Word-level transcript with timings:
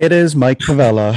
It 0.00 0.12
is 0.12 0.34
Mike 0.34 0.58
Pavella. 0.60 1.14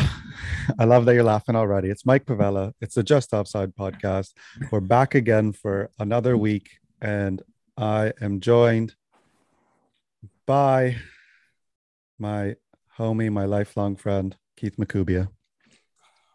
I 0.79 0.83
love 0.85 1.05
that 1.05 1.13
you're 1.13 1.23
laughing 1.23 1.55
already. 1.55 1.89
It's 1.89 2.05
Mike 2.05 2.25
Pavella. 2.25 2.73
It's 2.81 2.96
the 2.96 3.04
Just 3.04 3.33
Offside 3.33 3.73
podcast. 3.75 4.31
We're 4.71 4.79
back 4.81 5.15
again 5.15 5.54
for 5.54 5.89
another 5.99 6.36
week, 6.38 6.70
and 7.01 7.41
I 7.77 8.11
am 8.21 8.39
joined 8.41 8.96
by 10.46 10.97
my 12.19 12.56
homie, 12.97 13.31
my 13.31 13.46
lifelong 13.46 13.96
friend, 13.96 14.35
Keith 14.58 14.76
Makubia. 14.78 15.29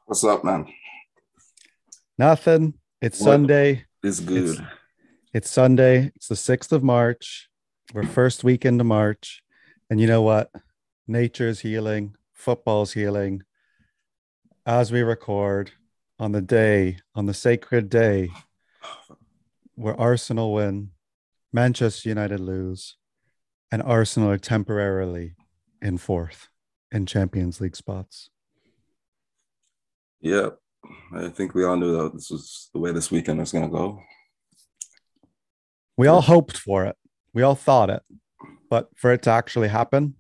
What's 0.07 0.25
up, 0.25 0.43
man? 0.43 0.67
Nothing. 2.17 2.75
It's 3.03 3.21
What? 3.21 3.27
Sunday. 3.27 3.85
It's 4.03 4.21
good. 4.21 4.51
It's- 4.55 4.67
It's 5.35 5.51
Sunday. 5.51 6.11
It's 6.17 6.29
the 6.29 6.35
6th 6.37 6.73
of 6.73 6.83
March. 6.83 7.51
We're 7.93 8.05
first 8.07 8.45
week 8.45 8.65
into 8.65 8.83
March. 8.83 9.43
And 9.91 10.01
you 10.01 10.07
know 10.07 10.23
what? 10.23 10.51
Nature 11.07 11.49
is 11.49 11.61
healing, 11.61 12.15
football's 12.39 12.93
healing. 12.93 13.43
As 14.65 14.93
we 14.93 15.03
record 15.03 15.73
on 16.19 16.33
the 16.33 16.41
day, 16.41 16.99
on 17.15 17.27
the 17.27 17.35
sacred 17.35 17.91
day 17.91 18.31
where 19.75 20.01
Arsenal 20.01 20.55
win, 20.55 20.91
Manchester 21.53 22.09
United 22.09 22.41
lose, 22.41 22.97
and 23.71 23.83
Arsenal 23.83 24.31
are 24.31 24.39
temporarily 24.39 25.35
in 25.83 25.99
fourth 25.99 26.49
in 26.91 27.07
Champions 27.07 27.61
League 27.61 27.77
spots. 27.77 28.31
yeah, 30.21 30.51
I 31.15 31.29
think 31.29 31.55
we 31.55 31.65
all 31.65 31.77
knew 31.77 31.97
that 31.97 32.15
this 32.15 32.31
was 32.31 32.71
the 32.73 32.81
way 32.81 32.93
this 32.93 33.11
weekend 33.11 33.39
was 33.39 33.53
gonna 33.53 33.69
go. 33.69 34.01
We 35.97 36.07
all 36.07 36.23
hoped 36.23 36.57
for 36.57 36.87
it. 36.87 36.97
We 37.35 37.43
all 37.43 37.55
thought 37.55 37.91
it. 37.91 38.03
But 38.71 38.89
for 38.97 39.13
it 39.13 39.23
to 39.23 39.31
actually 39.31 39.69
happen, 39.69 40.15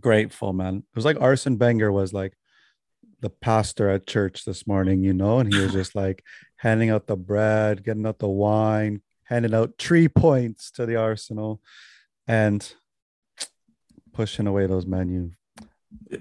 grateful, 0.00 0.52
man. 0.52 0.76
It 0.76 0.96
was 0.96 1.04
like 1.04 1.20
Arsene 1.20 1.58
Wenger 1.58 1.92
was 1.92 2.12
like 2.12 2.34
the 3.20 3.30
pastor 3.30 3.88
at 3.90 4.06
church 4.06 4.44
this 4.44 4.66
morning, 4.66 5.02
you 5.02 5.12
know, 5.12 5.38
and 5.38 5.52
he 5.52 5.60
was 5.60 5.72
just 5.72 5.94
like 5.94 6.22
handing 6.56 6.90
out 6.90 7.06
the 7.06 7.16
bread, 7.16 7.84
getting 7.84 8.06
out 8.06 8.18
the 8.18 8.28
wine, 8.28 9.02
handing 9.24 9.54
out 9.54 9.74
three 9.78 10.08
points 10.08 10.70
to 10.72 10.86
the 10.86 10.96
Arsenal 10.96 11.60
and 12.26 12.74
pushing 14.12 14.46
away 14.46 14.66
those 14.66 14.86
menu. 14.86 15.30
Yeah, 16.10 16.18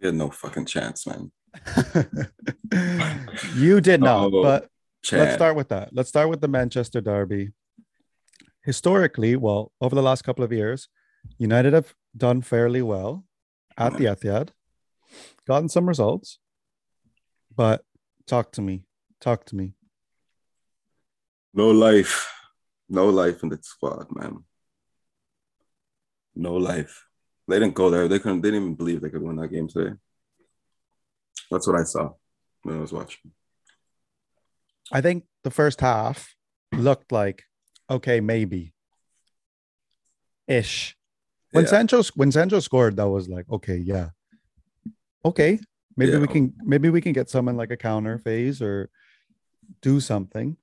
we 0.00 0.06
had 0.06 0.14
no 0.14 0.30
fucking 0.30 0.66
chance, 0.66 1.06
man. 1.06 1.30
you 3.54 3.80
did 3.80 4.00
not, 4.00 4.32
Oh, 4.32 4.42
but 4.42 4.68
Chance. 5.04 5.20
Let's 5.20 5.34
start 5.34 5.54
with 5.54 5.68
that. 5.68 5.90
Let's 5.92 6.08
start 6.08 6.30
with 6.30 6.40
the 6.40 6.48
Manchester 6.48 7.02
Derby. 7.02 7.50
Historically, 8.62 9.36
well, 9.36 9.70
over 9.82 9.94
the 9.94 10.02
last 10.02 10.22
couple 10.22 10.42
of 10.42 10.50
years, 10.50 10.88
United 11.36 11.74
have 11.74 11.94
done 12.16 12.42
fairly 12.42 12.82
well 12.82 13.24
at 13.76 13.96
the 13.96 14.04
Etihad, 14.04 14.50
gotten 15.46 15.68
some 15.68 15.88
results. 15.88 16.38
But 17.54 17.84
talk 18.26 18.52
to 18.52 18.62
me. 18.62 18.84
Talk 19.20 19.44
to 19.46 19.56
me. 19.56 19.74
No 21.52 21.70
life, 21.70 22.32
no 22.88 23.08
life 23.08 23.42
in 23.42 23.48
the 23.48 23.58
squad, 23.62 24.06
man. 24.10 24.44
No 26.34 26.54
life. 26.54 27.06
They 27.46 27.58
didn't 27.58 27.74
go 27.74 27.90
there. 27.90 28.08
They 28.08 28.18
couldn't. 28.18 28.40
They 28.40 28.50
didn't 28.50 28.62
even 28.62 28.74
believe 28.74 29.00
they 29.00 29.10
could 29.10 29.22
win 29.22 29.36
that 29.36 29.48
game 29.52 29.68
today. 29.68 29.94
That's 31.50 31.66
what 31.66 31.78
I 31.78 31.84
saw 31.84 32.10
when 32.62 32.76
I 32.76 32.80
was 32.80 32.92
watching. 32.92 33.32
I 34.92 35.00
think 35.00 35.24
the 35.44 35.50
first 35.50 35.80
half 35.80 36.34
looked 36.72 37.12
like 37.12 37.44
okay, 37.88 38.20
maybe 38.20 38.72
ish. 40.48 40.96
When 41.54 41.64
Yeah. 41.64 41.70
Sancho 41.70 42.02
when 42.16 42.32
Sancho 42.32 42.58
scored, 42.58 42.96
that 42.96 43.08
was 43.08 43.28
like 43.28 43.48
okay, 43.48 43.76
yeah, 43.76 44.10
okay. 45.24 45.60
Maybe 45.96 46.16
we 46.18 46.26
can 46.26 46.52
maybe 46.64 46.90
we 46.90 47.00
can 47.00 47.12
get 47.12 47.30
some 47.30 47.46
in 47.48 47.56
like 47.56 47.70
a 47.70 47.76
counter 47.76 48.18
phase 48.18 48.60
or 48.60 48.90
do 49.80 50.00
something. 50.00 50.56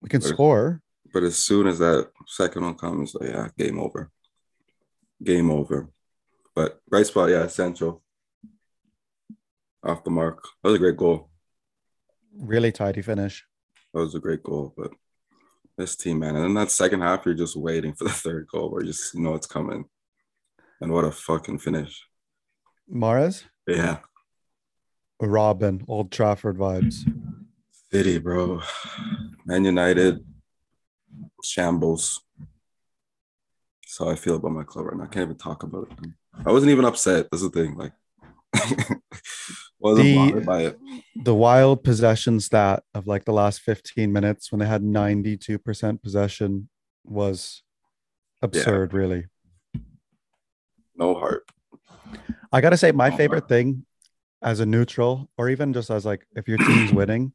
We 0.00 0.08
can 0.08 0.20
But- 0.22 0.28
score. 0.28 0.80
But 1.12 1.22
as 1.24 1.36
soon 1.36 1.66
as 1.66 1.78
that 1.80 2.08
second 2.26 2.62
one 2.62 2.76
comes, 2.76 3.14
like, 3.14 3.28
yeah, 3.30 3.48
game 3.58 3.78
over. 3.78 4.10
Game 5.22 5.50
over. 5.50 5.90
But 6.54 6.80
right 6.88 7.04
spot, 7.04 7.28
yeah, 7.30 7.46
Sancho. 7.48 8.00
Off 9.84 10.04
the 10.04 10.10
mark. 10.10 10.42
That 10.62 10.70
was 10.70 10.76
a 10.76 10.78
great 10.78 10.96
goal. 10.96 11.28
Really 12.38 12.70
tidy 12.72 13.02
finish. 13.02 13.44
That 13.92 14.00
was 14.00 14.14
a 14.14 14.20
great 14.20 14.42
goal. 14.44 14.72
But 14.76 14.92
this 15.76 15.96
team, 15.96 16.20
man. 16.20 16.36
And 16.36 16.44
then 16.44 16.54
that 16.54 16.70
second 16.70 17.00
half, 17.00 17.26
you're 17.26 17.34
just 17.34 17.56
waiting 17.56 17.92
for 17.92 18.04
the 18.04 18.10
third 18.12 18.46
goal 18.46 18.70
where 18.70 18.82
you 18.82 18.92
just 18.92 19.14
know 19.16 19.34
it's 19.34 19.48
coming. 19.48 19.86
And 20.80 20.92
what 20.92 21.04
a 21.04 21.10
fucking 21.10 21.58
finish. 21.58 22.04
Mahrez, 22.92 23.44
Yeah. 23.66 23.98
Robin, 25.20 25.84
Old 25.86 26.10
Trafford 26.10 26.56
vibes. 26.56 27.04
City, 27.92 28.18
bro. 28.18 28.60
Man 29.44 29.64
United. 29.64 30.24
Shambles. 31.44 32.20
How 33.98 34.08
I 34.08 34.14
feel 34.14 34.36
about 34.36 34.52
my 34.52 34.62
club 34.64 34.86
right 34.86 34.96
now. 34.96 35.04
I 35.04 35.08
can't 35.08 35.24
even 35.24 35.36
talk 35.36 35.62
about 35.62 35.90
it. 36.02 36.10
I 36.46 36.52
wasn't 36.52 36.70
even 36.72 36.84
upset. 36.86 37.26
That's 37.30 37.42
the 37.42 37.50
thing. 37.50 37.76
Like, 37.76 37.92
wasn't 39.78 40.04
The- 40.06 40.16
bothered 40.16 40.46
by 40.46 40.62
it. 40.62 40.78
The 41.16 41.34
wild 41.34 41.84
possession 41.84 42.40
stat 42.40 42.82
of 42.94 43.06
like 43.06 43.24
the 43.26 43.32
last 43.32 43.60
15 43.60 44.10
minutes 44.12 44.50
when 44.50 44.60
they 44.60 44.66
had 44.66 44.82
92% 44.82 46.02
possession 46.02 46.68
was 47.04 47.62
absurd, 48.40 48.94
really. 48.94 49.26
No 51.00 51.14
heart. 51.14 51.50
I 52.52 52.60
gotta 52.60 52.76
say, 52.76 52.92
my 52.92 53.10
Oh, 53.10 53.16
favorite 53.16 53.48
thing 53.48 53.86
as 54.42 54.60
a 54.60 54.66
neutral, 54.66 55.30
or 55.38 55.48
even 55.48 55.72
just 55.72 55.90
as 55.90 56.04
like 56.04 56.26
if 56.36 56.46
your 56.46 56.58
team's 56.58 56.92
winning, 57.00 57.32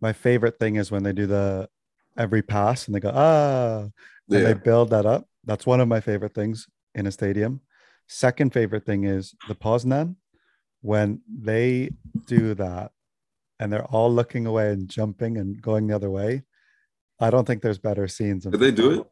my 0.00 0.12
favorite 0.14 0.58
thing 0.58 0.76
is 0.76 0.90
when 0.90 1.02
they 1.02 1.12
do 1.12 1.26
the 1.26 1.68
every 2.16 2.42
pass 2.42 2.86
and 2.86 2.94
they 2.94 3.00
go, 3.00 3.12
ah, 3.14 3.82
and 4.30 4.46
they 4.46 4.54
build 4.54 4.90
that 4.90 5.04
up. 5.06 5.28
That's 5.44 5.66
one 5.66 5.80
of 5.80 5.88
my 5.88 6.00
favorite 6.00 6.34
things 6.34 6.68
in 6.94 7.06
a 7.06 7.12
stadium. 7.12 7.60
Second 8.08 8.52
favorite 8.52 8.86
thing 8.86 9.04
is 9.04 9.34
the 9.48 9.54
Poznan 9.54 10.16
when 10.80 11.20
they 11.28 11.90
do 12.26 12.54
that 12.54 12.92
and 13.60 13.72
they're 13.72 13.84
all 13.84 14.12
looking 14.12 14.46
away 14.46 14.70
and 14.72 14.88
jumping 14.88 15.36
and 15.36 15.60
going 15.60 15.86
the 15.86 15.94
other 15.94 16.10
way. 16.10 16.42
I 17.20 17.30
don't 17.30 17.46
think 17.46 17.62
there's 17.62 17.78
better 17.78 18.08
scenes. 18.08 18.44
Did 18.44 18.58
they 18.58 18.70
do 18.72 19.00
it? 19.00 19.06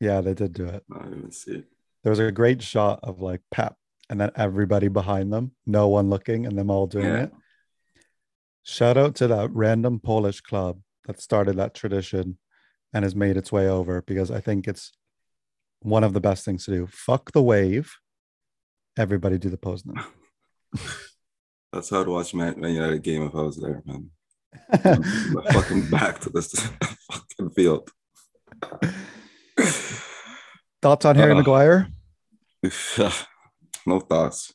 Yeah, 0.00 0.20
they 0.20 0.34
did 0.34 0.52
do 0.52 0.66
it. 0.66 0.84
I 0.94 1.04
didn't 1.04 1.32
see 1.32 1.52
it. 1.56 1.64
There 2.06 2.12
was 2.12 2.20
a 2.20 2.30
great 2.30 2.62
shot 2.62 3.00
of 3.02 3.20
like 3.20 3.40
Pep 3.50 3.74
and 4.08 4.20
then 4.20 4.30
everybody 4.36 4.86
behind 4.86 5.32
them, 5.32 5.50
no 5.66 5.88
one 5.88 6.08
looking, 6.08 6.46
and 6.46 6.56
them 6.56 6.70
all 6.70 6.86
doing 6.86 7.04
Yeah. 7.06 7.22
it. 7.24 7.32
Shout 8.62 8.96
out 8.96 9.16
to 9.16 9.26
that 9.26 9.50
random 9.52 9.98
Polish 9.98 10.40
club 10.40 10.78
that 11.06 11.20
started 11.20 11.56
that 11.56 11.74
tradition 11.74 12.38
and 12.92 13.02
has 13.04 13.16
made 13.16 13.36
its 13.36 13.50
way 13.50 13.68
over 13.68 14.02
because 14.02 14.30
I 14.30 14.40
think 14.40 14.68
it's 14.68 14.92
one 15.80 16.04
of 16.04 16.12
the 16.12 16.20
best 16.20 16.44
things 16.44 16.64
to 16.66 16.70
do. 16.70 16.86
Fuck 16.86 17.32
the 17.32 17.42
wave. 17.42 17.92
Everybody 18.96 19.36
do 19.36 19.48
the 19.50 19.58
pose 19.58 19.84
now. 19.84 20.06
That's 21.72 21.90
how 21.90 22.02
I'd 22.02 22.06
watch 22.06 22.34
Man, 22.34 22.60
Man 22.60 22.72
United 22.74 23.02
game 23.02 23.22
if 23.24 23.34
I 23.34 23.42
was 23.42 23.56
there, 23.56 23.82
man. 23.84 24.10
My 25.32 25.42
fucking 25.50 25.90
back 25.90 26.20
to 26.20 26.30
this 26.30 26.52
fucking 27.10 27.50
field. 27.50 27.90
Thoughts 30.80 31.04
on 31.04 31.16
Harry 31.16 31.32
Uh, 31.32 31.36
Maguire? 31.38 31.88
no 33.86 34.00
thoughts. 34.00 34.52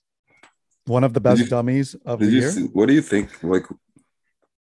One 0.86 1.04
of 1.04 1.14
the 1.14 1.22
best 1.22 1.42
you- 1.42 1.48
dummies 1.48 1.96
of 2.06 2.20
the 2.20 2.26
year. 2.26 2.52
see, 2.52 2.66
what 2.74 2.88
do 2.88 2.94
you 2.94 3.02
think? 3.02 3.44
Like, 3.44 3.66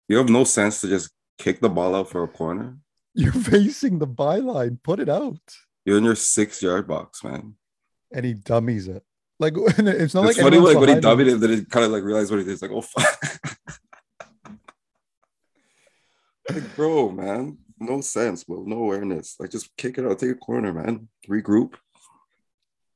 you 0.07 0.17
have 0.17 0.29
no 0.29 0.43
sense 0.43 0.81
to 0.81 0.87
just 0.87 1.11
kick 1.37 1.61
the 1.61 1.69
ball 1.69 1.95
out 1.95 2.09
for 2.09 2.23
a 2.23 2.27
corner. 2.27 2.77
You're 3.13 3.31
facing 3.53 3.99
the 3.99 4.07
byline. 4.07 4.81
Put 4.83 4.99
it 4.99 5.09
out. 5.09 5.39
You're 5.85 5.97
in 5.97 6.03
your 6.03 6.15
six 6.15 6.61
yard 6.61 6.87
box, 6.87 7.23
man. 7.23 7.55
And 8.11 8.25
he 8.25 8.33
dummies 8.33 8.87
it. 8.87 9.03
Like 9.39 9.53
it's 9.57 10.13
not 10.13 10.25
it's 10.25 10.37
like 10.37 10.37
funny, 10.37 10.57
like 10.57 10.77
when 10.77 10.89
he 10.89 10.95
dummied 10.95 11.33
it, 11.33 11.39
then 11.39 11.49
he 11.51 11.65
kind 11.65 11.85
of 11.85 11.91
like 11.91 12.03
realized 12.03 12.31
what 12.31 12.39
he 12.39 12.45
did. 12.45 12.53
It's 12.53 12.61
like, 12.61 12.71
oh 12.71 12.81
fuck. 12.81 13.49
like, 16.49 16.75
bro, 16.75 17.09
man, 17.11 17.57
no 17.79 18.01
sense, 18.01 18.43
bro, 18.43 18.63
no 18.63 18.83
awareness. 18.83 19.35
Like, 19.39 19.51
just 19.51 19.75
kick 19.77 19.97
it 19.97 20.05
out, 20.05 20.19
take 20.19 20.31
a 20.31 20.35
corner, 20.35 20.73
man, 20.73 21.07
regroup. 21.29 21.75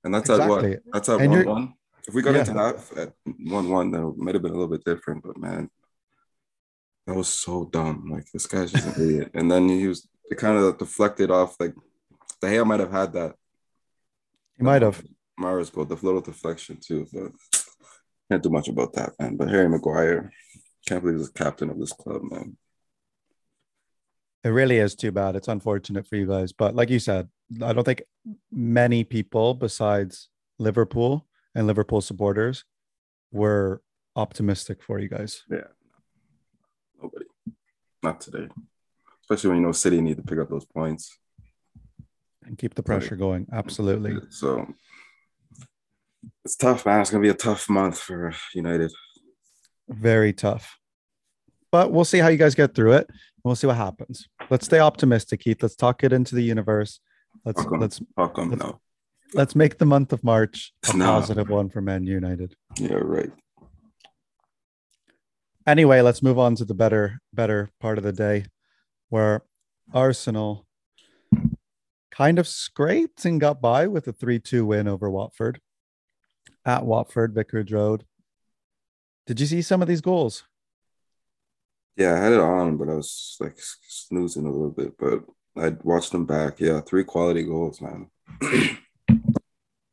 And 0.03 0.13
that's 0.13 0.29
at 0.29 0.49
what? 0.49 0.65
That's 0.91 1.09
at 1.09 1.21
And 1.21 1.31
one 1.31 1.45
one. 1.45 1.73
If 2.07 2.13
we 2.13 2.21
got 2.21 2.33
Yeah. 2.33 2.41
into 2.41 2.53
that 2.53 2.97
at 2.97 3.13
one 3.47 3.69
one, 3.69 3.91
then 3.91 4.03
it 4.03 4.17
might 4.17 4.35
have 4.35 4.41
been 4.41 4.51
a 4.51 4.55
little 4.55 4.75
bit 4.75 4.83
different. 4.83 5.23
But 5.23 5.37
man, 5.37 5.69
that 7.07 7.15
was 7.15 7.29
so 7.29 7.65
dumb. 7.65 8.09
Like 8.09 8.25
this 8.31 8.45
guy's 8.45 8.71
just 8.71 8.97
an 8.97 9.03
idiot. 9.03 9.31
And 9.33 9.49
then 9.49 9.69
he 9.69 9.87
was 9.87 10.07
it 10.29 10.37
kind 10.37 10.57
of 10.57 10.77
deflected 10.77 11.31
off. 11.31 11.59
Like 11.59 11.75
the 12.41 12.49
hair 12.49 12.65
might 12.65 12.79
have 12.79 12.91
had 12.91 13.13
that. 13.13 13.35
He 14.57 14.63
might 14.63 14.81
have. 14.81 15.03
Mara's 15.37 15.69
goal, 15.69 15.85
the 15.85 15.95
little 15.95 16.21
deflection 16.21 16.77
too. 16.79 17.07
But 17.11 17.31
can't 18.29 18.43
do 18.43 18.49
much 18.49 18.67
about 18.67 18.93
that, 18.93 19.13
man. 19.19 19.37
But 19.37 19.49
Harry 19.49 19.69
Maguire, 19.69 20.31
can't 20.85 21.01
believe 21.01 21.19
he's 21.19 21.31
the 21.31 21.43
captain 21.43 21.69
of 21.69 21.79
this 21.79 21.93
club, 21.93 22.21
man. 22.23 22.57
It 24.43 24.49
really 24.49 24.77
is 24.77 24.95
too 24.95 25.11
bad. 25.11 25.35
It's 25.35 25.47
unfortunate 25.47 26.05
for 26.07 26.15
you 26.17 26.27
guys. 26.27 26.51
But 26.51 26.75
like 26.75 26.89
you 26.89 26.99
said, 26.99 27.29
I 27.61 27.71
don't 27.73 27.83
think 27.85 28.03
many 28.51 29.03
people 29.03 29.53
besides 29.53 30.29
Liverpool 30.59 31.27
and 31.55 31.65
Liverpool 31.67 32.01
supporters 32.01 32.65
were 33.31 33.81
optimistic 34.15 34.83
for 34.83 34.99
you 34.99 35.07
guys. 35.07 35.43
Yeah. 35.49 35.67
Nobody. 37.01 37.25
Not 38.01 38.19
today. 38.21 38.47
Especially 39.21 39.49
when 39.49 39.59
you 39.59 39.65
know 39.65 39.71
City 39.71 40.01
need 40.01 40.17
to 40.17 40.23
pick 40.23 40.39
up 40.39 40.49
those 40.49 40.65
points. 40.65 41.17
and 42.45 42.57
keep 42.57 42.75
the 42.75 42.83
pressure 42.83 43.15
going. 43.15 43.47
Absolutely. 43.53 44.17
So 44.29 44.67
it's 46.43 46.55
tough, 46.57 46.85
man. 46.85 47.01
It's 47.01 47.09
gonna 47.09 47.21
be 47.21 47.29
a 47.29 47.33
tough 47.33 47.69
month 47.69 47.99
for 47.99 48.33
United. 48.53 48.91
Very 49.87 50.33
tough. 50.33 50.77
But 51.71 51.91
we'll 51.91 52.05
see 52.05 52.19
how 52.19 52.27
you 52.27 52.37
guys 52.37 52.55
get 52.55 52.75
through 52.75 52.93
it. 52.93 53.09
We'll 53.43 53.55
see 53.55 53.67
what 53.67 53.77
happens. 53.77 54.27
Let's 54.53 54.65
stay 54.67 54.77
optimistic, 54.77 55.39
Keith. 55.39 55.63
Let's 55.63 55.75
talk 55.75 56.03
it 56.03 56.13
into 56.13 56.35
the 56.35 56.43
universe. 56.43 56.99
Let's 57.43 57.63
How 57.63 57.69
come? 57.69 57.79
let's 57.79 57.99
How 58.15 58.27
come 58.27 58.51
Let's- 58.51 58.61
no? 58.63 58.79
let's 59.33 59.55
make 59.55 59.79
the 59.79 59.85
month 59.87 60.13
of 60.13 60.23
March 60.23 60.71
a 60.93 60.95
No. 60.95 61.05
positive 61.05 61.49
one 61.49 61.69
for 61.71 61.81
Man 61.81 62.05
United. 62.05 62.55
Yeah, 62.77 62.97
right. 63.01 63.31
Anyway, 65.65 66.01
let's 66.01 66.21
move 66.21 66.37
on 66.37 66.53
to 66.57 66.65
the 66.65 66.75
better 66.75 67.17
better 67.33 67.71
part 67.79 67.97
of 67.97 68.03
the 68.03 68.13
day 68.13 68.45
where 69.09 69.43
Arsenal 69.91 70.67
kind 72.11 72.37
of 72.37 72.47
scraped 72.47 73.25
and 73.25 73.41
got 73.41 73.59
by 73.59 73.87
with 73.87 74.07
a 74.07 74.13
3-2 74.13 74.67
win 74.67 74.87
over 74.87 75.09
Watford 75.09 75.61
at 76.63 76.85
Watford 76.85 77.33
Vicarage 77.33 77.71
Road. 77.73 78.05
Did 79.25 79.39
you 79.39 79.47
see 79.47 79.63
some 79.63 79.81
of 79.81 79.87
these 79.87 80.01
goals? 80.01 80.43
Yeah, 81.95 82.13
I 82.13 82.17
had 82.17 82.33
it 82.33 82.39
on, 82.39 82.77
but 82.77 82.89
I 82.89 82.95
was 82.95 83.37
like 83.39 83.55
snoozing 83.57 84.45
a 84.45 84.51
little 84.51 84.71
bit. 84.71 84.97
But 84.97 85.23
I 85.55 85.75
watched 85.83 86.11
them 86.11 86.25
back. 86.25 86.59
Yeah, 86.59 86.81
three 86.81 87.03
quality 87.03 87.43
goals, 87.43 87.81
man. 87.81 88.09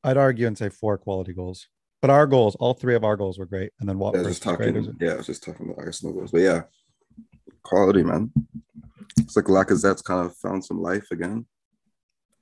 I'd 0.03 0.17
argue 0.17 0.47
and 0.47 0.57
say 0.57 0.71
four 0.71 0.97
quality 0.97 1.33
goals. 1.33 1.69
But 2.01 2.11
our 2.11 2.27
goals, 2.27 2.57
all 2.57 2.73
three 2.73 2.95
of 2.95 3.05
our 3.05 3.17
goals 3.17 3.39
were 3.39 3.47
great. 3.47 3.73
And 3.79 3.89
then 3.89 3.97
Yeah, 3.97 4.03
Watford 4.03 4.25
just 4.27 4.43
talking. 4.43 4.97
Yeah, 5.01 5.13
I 5.13 5.17
was 5.17 5.27
just 5.27 5.45
talking 5.45 5.67
about 5.67 5.85
Arsenal 5.85 6.15
goals. 6.15 6.31
But 6.31 6.41
yeah, 6.41 6.63
quality, 7.63 8.03
man. 8.03 8.33
It's 9.19 9.37
like 9.37 9.47
Lacazette's 9.47 10.03
kind 10.03 10.25
of 10.25 10.35
found 10.37 10.65
some 10.65 10.81
life 10.81 11.11
again. 11.11 11.47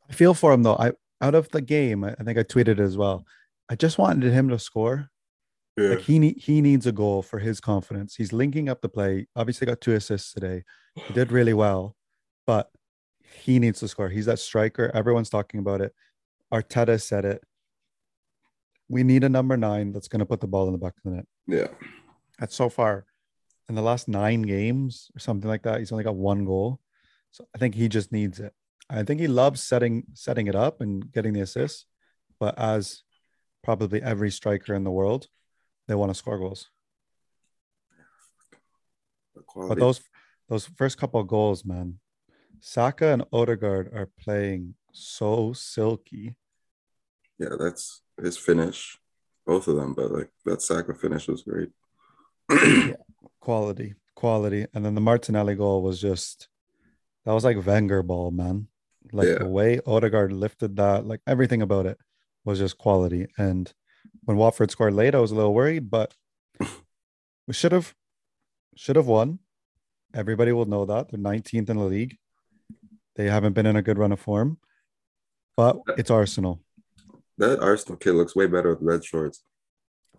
I 0.09 0.13
feel 0.13 0.35
for 0.35 0.53
him 0.53 0.63
though. 0.63 0.77
I 0.77 0.93
out 1.21 1.35
of 1.35 1.49
the 1.51 1.61
game, 1.61 2.05
I 2.05 2.15
I 2.19 2.23
think 2.23 2.39
I 2.39 2.45
tweeted 2.45 2.69
it 2.69 2.81
as 2.81 2.97
well. 2.97 3.25
I 3.69 3.75
just 3.75 3.99
wanted 3.99 4.33
him 4.33 4.49
to 4.51 4.59
score. 4.59 5.11
Yeah. 5.79 5.91
Like 5.91 6.01
he 6.01 6.19
need, 6.19 6.39
he 6.39 6.61
needs 6.61 6.87
a 6.87 6.93
goal 6.93 7.23
for 7.23 7.39
his 7.39 7.61
confidence. 7.61 8.17
He's 8.17 8.33
linking 8.33 8.69
up 8.69 8.81
the 8.81 8.89
play. 8.89 9.29
Obviously 9.37 9.67
got 9.67 9.81
two 9.81 9.95
assists 9.95 10.33
today. 10.33 10.65
He 10.97 11.15
did 11.15 11.31
really 11.31 11.55
well, 11.55 11.95
but 12.47 12.71
he 13.23 13.61
needs 13.61 13.79
to 13.81 13.89
score. 13.89 14.09
He's 14.09 14.27
that 14.27 14.41
striker. 14.41 14.91
Everyone's 14.93 15.31
talking 15.31 15.61
about 15.61 15.81
it. 15.81 15.95
Arteta 16.53 17.01
said 17.01 17.25
it. 17.25 17.45
We 18.89 19.05
need 19.05 19.23
a 19.23 19.29
number 19.29 19.57
nine 19.57 19.93
that's 19.93 20.09
going 20.09 20.21
to 20.21 20.27
put 20.27 20.41
the 20.41 20.49
ball 20.49 20.67
in 20.67 20.73
the 20.73 20.79
back 20.79 20.95
of 20.97 21.03
the 21.05 21.17
net. 21.17 21.27
yeah. 21.47 21.69
That's 22.41 22.55
so 22.55 22.69
far 22.69 23.05
in 23.69 23.75
the 23.75 23.83
last 23.83 24.09
nine 24.09 24.43
games 24.43 25.11
or 25.15 25.19
something 25.19 25.49
like 25.49 25.63
that. 25.63 25.79
He's 25.79 25.93
only 25.93 26.05
got 26.05 26.17
one 26.17 26.45
goal. 26.45 26.81
So 27.31 27.47
I 27.55 27.59
think 27.59 27.75
he 27.75 27.89
just 27.89 28.13
needs 28.13 28.41
it. 28.41 28.53
I 28.91 29.03
think 29.03 29.21
he 29.21 29.27
loves 29.29 29.63
setting 29.63 30.05
setting 30.15 30.47
it 30.47 30.55
up 30.55 30.81
and 30.81 31.13
getting 31.13 31.35
the 31.35 31.41
assists, 31.41 31.85
but 32.41 32.59
as 32.59 33.03
probably 33.63 34.01
every 34.03 34.31
striker 34.31 34.75
in 34.75 34.85
the 34.85 34.91
world, 34.91 35.29
they 35.89 35.95
want 35.97 36.11
to 36.11 36.15
score 36.15 36.39
goals. 36.39 36.69
But 39.57 39.79
those 39.79 40.01
those 40.49 40.67
first 40.77 40.99
couple 40.99 41.21
of 41.21 41.27
goals, 41.27 41.65
man, 41.65 41.99
Saka 42.61 43.09
and 43.13 43.25
Odegaard 43.33 43.93
are 43.95 44.09
playing 44.21 44.75
so 44.93 45.53
silky. 45.53 46.37
yeah, 47.39 47.57
that's 47.59 48.03
his 48.23 48.37
finish. 48.37 48.99
Both 49.47 49.69
of 49.69 49.77
them, 49.77 49.95
but 49.95 50.11
like 50.13 50.31
that 50.45 50.63
Saka 50.63 50.95
finish 50.95 51.27
was 51.29 51.43
great. 51.43 51.71
Quality, 53.41 53.95
quality. 54.15 54.67
And 54.75 54.85
then 54.85 54.95
the 54.95 55.01
Martinelli 55.01 55.55
goal 55.55 55.83
was 55.83 56.01
just 56.01 56.49
that 57.25 57.33
was 57.33 57.45
like 57.45 57.65
Wenger 57.65 58.03
ball, 58.03 58.31
man. 58.31 58.69
Like 59.13 59.29
Yeah. 59.29 59.39
the 59.39 59.49
way 59.49 59.81
Odegaard 59.87 60.33
lifted 60.33 60.77
that, 60.77 61.07
like 61.07 61.21
everything 61.27 61.63
about 61.63 61.87
it 61.87 61.99
was 62.45 62.59
just 62.59 62.77
quality. 62.79 63.27
And 63.39 63.73
when 64.25 64.37
Watford 64.37 64.71
scored 64.71 64.95
late, 64.95 65.15
I 65.15 65.21
was 65.21 65.31
a 65.31 65.35
little 65.35 65.55
worried, 65.55 65.91
but 65.91 66.15
we 67.47 67.53
should 67.55 67.73
have 67.73 67.95
should 68.77 68.97
have 68.97 69.07
won. 69.07 69.39
Everybody 70.15 70.53
will 70.53 70.67
know 70.67 70.85
that. 70.87 71.11
They're 71.11 71.19
19th 71.21 71.69
in 71.71 71.77
the 71.77 71.85
league. 71.85 72.17
They 73.17 73.27
haven't 73.27 73.53
been 73.55 73.67
in 73.67 73.77
a 73.77 73.83
good 73.83 73.99
run 73.99 74.13
of 74.13 74.21
form. 74.21 74.59
But 75.57 75.79
it's 75.97 76.11
Arsenal. 76.11 76.61
that 77.39 77.61
Arsenal 77.61 77.97
kid 77.99 78.13
looks 78.13 78.35
way 78.37 78.47
better 78.47 78.71
with 78.71 78.83
red 78.83 79.05
shorts. 79.05 79.43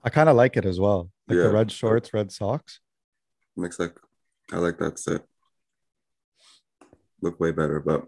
I 0.03 0.09
kind 0.09 0.29
of 0.29 0.35
like 0.35 0.57
it 0.57 0.65
as 0.65 0.79
well. 0.79 1.09
Like 1.27 1.37
Yeah. 1.37 1.43
the 1.43 1.51
red 1.53 1.71
shorts, 1.71 2.13
red 2.13 2.31
socks. 2.31 2.79
Makes 3.55 3.79
like 3.79 3.97
I 4.51 4.57
like 4.57 4.77
that 4.79 4.99
set. 4.99 5.21
Look 7.21 7.39
way 7.39 7.51
better, 7.51 7.79
but 7.79 8.05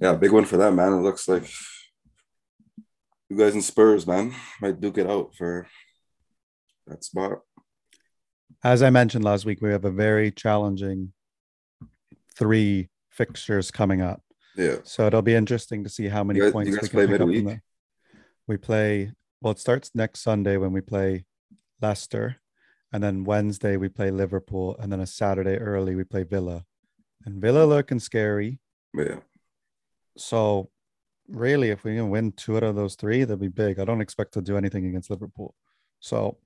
yeah, 0.00 0.14
big 0.14 0.32
one 0.32 0.44
for 0.44 0.56
that 0.58 0.72
man. 0.72 0.92
It 0.92 1.02
looks 1.02 1.26
like 1.28 1.48
you 3.28 3.36
guys 3.36 3.54
in 3.54 3.62
Spurs, 3.62 4.06
man, 4.06 4.34
might 4.60 4.80
duke 4.80 4.98
it 4.98 5.06
out 5.08 5.34
for 5.34 5.66
that 6.86 7.04
spot. 7.04 7.40
As 8.64 8.82
I 8.82 8.90
mentioned 8.90 9.24
last 9.24 9.44
week, 9.44 9.60
we 9.60 9.70
have 9.70 9.84
a 9.84 9.90
very 9.90 10.30
challenging 10.30 11.12
three 12.34 12.88
fixtures 13.10 13.70
coming 13.70 14.00
up. 14.00 14.22
Yeah, 14.56 14.76
So 14.82 15.06
it'll 15.06 15.22
be 15.22 15.34
interesting 15.34 15.84
to 15.84 15.90
see 15.90 16.08
how 16.08 16.24
many 16.24 16.40
guys- 16.40 16.52
points 16.52 16.70
we 16.70 16.78
can 16.78 16.88
play 16.88 17.06
pick 17.06 17.20
up 17.20 17.28
midweek? 17.28 17.60
We 18.46 18.56
play 18.56 19.12
well, 19.40 19.52
it 19.52 19.60
starts 19.60 19.94
next 19.94 20.20
Sunday 20.22 20.56
when 20.56 20.72
we 20.72 20.80
play 20.80 21.24
Leicester, 21.80 22.38
and 22.92 23.00
then 23.04 23.22
Wednesday 23.22 23.76
we 23.76 23.88
play 23.88 24.10
Liverpool, 24.10 24.76
and 24.80 24.90
then 24.90 24.98
a 24.98 25.06
Saturday 25.06 25.56
early 25.58 25.94
we 25.94 26.02
play 26.02 26.24
Villa. 26.24 26.64
And 27.24 27.40
Villa 27.40 27.64
looking 27.64 28.00
scary. 28.00 28.58
yeah, 28.96 29.20
So 30.16 30.70
really, 31.28 31.70
if 31.70 31.84
we 31.84 31.96
can 31.96 32.10
win 32.10 32.32
two 32.32 32.56
out 32.56 32.62
of 32.62 32.74
those 32.76 32.94
three, 32.94 33.24
that'd 33.24 33.40
be 33.40 33.48
big. 33.48 33.78
I 33.78 33.84
don't 33.84 34.00
expect 34.00 34.34
to 34.34 34.42
do 34.42 34.56
anything 34.56 34.86
against 34.86 35.10
Liverpool. 35.10 35.54
So 36.00 36.38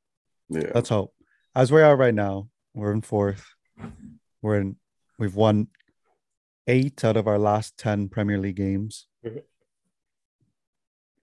yeah. 0.49 0.71
let's 0.75 0.89
hope. 0.89 1.15
As 1.55 1.71
we 1.71 1.83
are 1.83 1.97
right 1.97 2.15
now, 2.15 2.49
we're 2.75 2.93
in 2.93 3.03
fourth. 3.03 3.45
We're 4.41 4.61
in. 4.61 4.77
We've 5.19 5.37
won 5.37 5.69
eight 6.67 7.05
out 7.05 7.17
of 7.17 7.27
our 7.29 7.39
last 7.39 7.77
ten 7.77 8.09
Premier 8.09 8.39
League 8.39 8.57
games. 8.57 9.07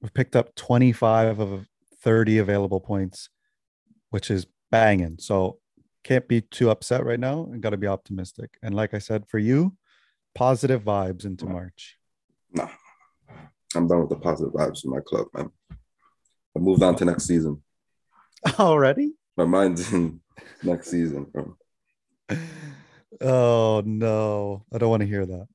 We've 0.01 0.13
picked 0.13 0.35
up 0.35 0.55
twenty-five 0.55 1.39
of 1.39 1.65
thirty 2.01 2.37
available 2.37 2.79
points, 2.79 3.29
which 4.11 4.31
is 4.31 4.47
banging. 4.71 5.17
So 5.19 5.59
can't 6.03 6.27
be 6.27 6.41
too 6.41 6.69
upset 6.69 7.03
right 7.03 7.19
now. 7.19 7.43
And 7.51 7.61
got 7.61 7.71
to 7.71 7.77
be 7.77 7.87
optimistic. 7.87 8.51
And 8.61 8.73
like 8.73 8.93
I 8.93 8.99
said, 8.99 9.25
for 9.27 9.39
you, 9.39 9.75
positive 10.35 10.83
vibes 10.83 11.25
into 11.25 11.45
March. 11.45 11.97
Nah, 12.53 12.69
I'm 13.75 13.87
done 13.87 14.01
with 14.01 14.09
the 14.09 14.15
positive 14.15 14.53
vibes 14.53 14.83
in 14.83 14.91
my 14.91 14.99
club, 14.99 15.27
man. 15.33 15.49
I 16.55 16.59
moved 16.59 16.81
on 16.81 16.95
to 16.95 17.05
next 17.05 17.25
season. 17.25 17.61
Already? 18.59 19.13
My 19.37 19.45
mind's 19.45 19.93
in 19.93 20.21
next 20.63 20.89
season, 20.89 21.25
bro. 21.25 21.55
Oh 23.21 23.81
no, 23.85 24.65
I 24.73 24.77
don't 24.77 24.89
want 24.89 25.01
to 25.01 25.07
hear 25.07 25.25
that. 25.25 25.47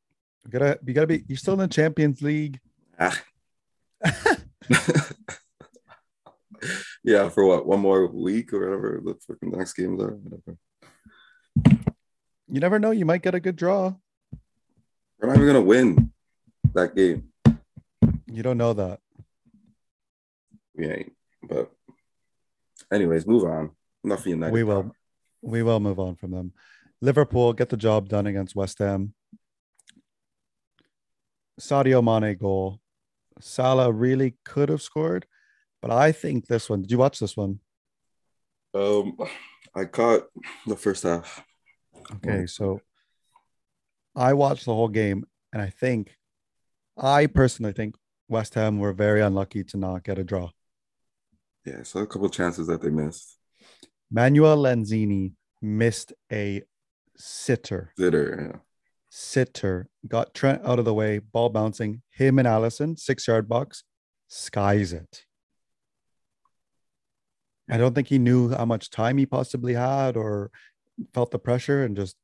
You 0.44 0.50
gotta, 0.50 0.78
you 0.84 0.92
gotta 0.94 1.06
be. 1.06 1.24
You're 1.26 1.38
still 1.38 1.54
in 1.54 1.60
the 1.60 1.68
Champions 1.68 2.20
League. 2.20 2.60
Ah. 2.98 3.22
yeah, 7.02 7.28
for 7.30 7.46
what? 7.46 7.66
One 7.66 7.80
more 7.80 8.06
week 8.06 8.52
or 8.52 8.60
whatever 8.60 9.00
the 9.02 9.14
fucking 9.26 9.56
next 9.56 9.72
games 9.74 10.02
are. 10.02 10.10
Whatever. 10.10 10.58
You 12.48 12.60
never 12.60 12.78
know. 12.78 12.90
You 12.90 13.06
might 13.06 13.22
get 13.22 13.34
a 13.34 13.40
good 13.40 13.56
draw. 13.56 13.94
We're 15.18 15.28
not 15.28 15.36
even 15.36 15.46
gonna 15.46 15.62
win 15.62 16.12
that 16.74 16.94
game. 16.94 17.28
You 18.34 18.42
don't 18.42 18.58
know 18.58 18.72
that. 18.72 18.98
We 20.76 20.90
ain't. 20.90 21.12
But 21.40 21.70
anyways, 22.92 23.28
move 23.28 23.44
on. 23.44 23.70
United. 24.02 24.52
we 24.52 24.64
will. 24.64 24.90
We 25.40 25.62
will 25.62 25.78
move 25.78 26.00
on 26.00 26.16
from 26.16 26.32
them. 26.32 26.52
Liverpool 27.00 27.52
get 27.52 27.68
the 27.68 27.76
job 27.76 28.08
done 28.08 28.26
against 28.26 28.56
West 28.56 28.80
Ham. 28.80 29.14
Sadio 31.60 32.02
Mane 32.02 32.36
goal. 32.36 32.80
Salah 33.38 33.92
really 33.92 34.34
could 34.44 34.68
have 34.68 34.82
scored, 34.82 35.26
but 35.80 35.92
I 35.92 36.10
think 36.10 36.48
this 36.48 36.68
one. 36.68 36.82
Did 36.82 36.90
you 36.90 36.98
watch 36.98 37.20
this 37.20 37.36
one? 37.36 37.60
Um, 38.74 39.16
I 39.76 39.84
caught 39.84 40.24
the 40.66 40.76
first 40.76 41.04
half. 41.04 41.44
Okay, 42.16 42.46
so 42.46 42.80
I 44.16 44.32
watched 44.32 44.64
the 44.64 44.74
whole 44.74 44.88
game, 44.88 45.24
and 45.52 45.62
I 45.62 45.70
think, 45.70 46.16
I 46.96 47.26
personally 47.26 47.72
think 47.72 47.94
West 48.34 48.54
Ham 48.54 48.80
were 48.80 48.92
very 48.92 49.20
unlucky 49.20 49.62
to 49.62 49.76
not 49.76 50.02
get 50.02 50.18
a 50.18 50.24
draw. 50.24 50.50
Yeah, 51.64 51.84
so 51.84 52.00
a 52.00 52.06
couple 52.06 52.28
chances 52.28 52.66
that 52.66 52.82
they 52.82 52.90
missed. 52.90 53.38
Manuel 54.10 54.58
Lanzini 54.58 55.34
missed 55.62 56.12
a 56.32 56.62
sitter. 57.16 57.92
Zitter, 57.96 58.48
yeah. 58.48 58.58
Sitter 59.08 59.88
got 60.08 60.34
Trent 60.34 60.62
out 60.64 60.80
of 60.80 60.84
the 60.84 60.92
way, 60.92 61.20
ball 61.20 61.48
bouncing. 61.48 62.02
Him 62.10 62.40
and 62.40 62.48
Alisson, 62.48 62.98
six 62.98 63.28
yard 63.28 63.48
box, 63.48 63.84
skies 64.26 64.92
it. 64.92 65.22
I 67.70 67.76
don't 67.76 67.94
think 67.94 68.08
he 68.08 68.18
knew 68.18 68.50
how 68.50 68.64
much 68.64 68.90
time 68.90 69.16
he 69.18 69.26
possibly 69.26 69.74
had 69.74 70.16
or 70.16 70.50
felt 71.14 71.30
the 71.30 71.38
pressure 71.38 71.84
and 71.84 71.94
just 71.94 72.16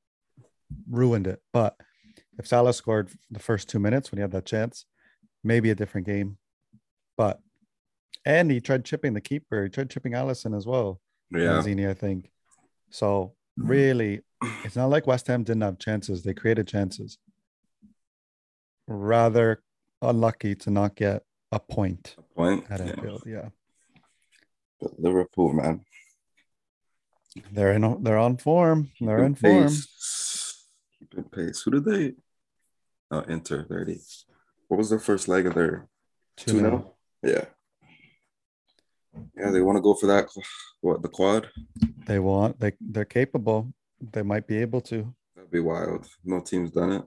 ruined 0.91 1.29
it. 1.29 1.41
But 1.53 1.77
if 2.37 2.49
Salah 2.49 2.75
scored 2.75 3.11
the 3.31 3.39
first 3.39 3.69
two 3.69 3.79
minutes 3.79 4.11
when 4.11 4.19
he 4.19 4.23
had 4.23 4.33
that 4.33 4.45
chance, 4.45 4.87
maybe 5.43 5.71
a 5.71 5.75
different 5.75 6.07
game. 6.07 6.39
But 7.17 7.41
and 8.25 8.51
he 8.51 8.61
tried 8.61 8.85
chipping 8.85 9.15
the 9.15 9.21
keeper. 9.21 9.65
He 9.65 9.71
tried 9.71 9.91
chipping 9.91 10.13
Alisson 10.13 10.57
as 10.57 10.67
well. 10.67 11.01
Yeah. 11.31 11.61
Mazzini, 11.61 11.89
I 11.89 11.95
think. 11.95 12.31
So 12.91 13.35
mm. 13.59 13.69
really, 13.69 14.21
it's 14.65 14.77
not 14.77 14.91
like 14.91 15.07
West 15.07 15.27
Ham 15.29 15.45
didn't 15.45 15.63
have 15.63 15.79
chances. 15.79 16.23
They 16.23 16.35
created 16.35 16.67
chances. 16.67 17.19
Rather 18.87 19.63
unlucky 20.03 20.55
to 20.57 20.71
not 20.71 20.97
get 20.97 21.23
a 21.53 21.61
point 21.61 22.17
A 22.19 22.23
point. 22.23 22.65
at 22.71 22.81
Yeah. 22.81 22.87
Anfield. 22.87 23.23
Yeah. 23.27 23.49
But 24.81 24.99
Liverpool, 24.99 25.53
man. 25.53 25.85
They're 27.53 27.73
in 27.73 28.03
they're 28.03 28.19
on 28.19 28.39
form. 28.39 28.91
They're 29.01 29.25
in 29.25 29.35
form. 29.35 29.65
Pace. 29.65 30.67
Keeping 30.99 31.25
pace. 31.25 31.63
Who 31.63 31.71
did 31.71 31.85
they? 31.85 32.13
Oh, 33.11 33.21
Inter 33.21 33.65
30. 33.65 34.01
What 34.71 34.79
was 34.79 34.89
their 34.89 35.01
first 35.01 35.27
leg 35.27 35.47
of 35.47 35.55
their 35.55 35.89
2 36.37 36.53
2 36.53 36.59
0. 36.61 36.95
0? 37.25 37.35
Yeah. 37.35 37.45
Yeah, 39.37 39.51
they 39.51 39.63
want 39.63 39.79
to 39.79 39.83
go 39.83 39.95
for 39.95 40.07
that. 40.07 40.29
What, 40.81 41.03
the 41.03 41.09
quad? 41.09 41.49
They 42.07 42.21
want 42.21 42.61
they 42.61 42.75
they're 42.81 43.05
capable. 43.05 43.73
They 44.01 44.23
might 44.23 44.47
be 44.47 44.59
able 44.59 44.81
to. 44.83 45.13
That'd 45.35 45.51
be 45.51 45.59
wild. 45.59 46.07
No 46.25 46.39
team's 46.39 46.71
done 46.71 46.93
it. 46.93 47.03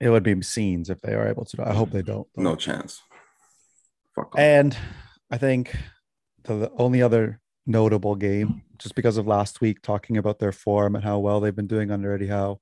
It 0.00 0.08
would 0.08 0.22
be 0.22 0.40
scenes 0.40 0.88
if 0.88 1.02
they 1.02 1.12
are 1.12 1.28
able 1.28 1.44
to. 1.44 1.68
I 1.68 1.74
hope 1.74 1.90
they 1.90 2.00
don't. 2.00 2.26
though. 2.34 2.42
No 2.42 2.56
chance. 2.56 3.02
Fuck 4.14 4.34
off. 4.34 4.40
And 4.40 4.74
I 5.30 5.36
think 5.36 5.76
the, 6.44 6.54
the 6.54 6.72
only 6.78 7.02
other 7.02 7.40
notable 7.66 8.14
game, 8.14 8.62
just 8.78 8.94
because 8.94 9.18
of 9.18 9.26
last 9.26 9.60
week 9.60 9.82
talking 9.82 10.16
about 10.16 10.38
their 10.38 10.52
form 10.52 10.94
and 10.94 11.04
how 11.04 11.18
well 11.18 11.40
they've 11.40 11.54
been 11.54 11.66
doing 11.66 11.90
under 11.90 12.14
Eddie 12.14 12.28
Howe, 12.28 12.60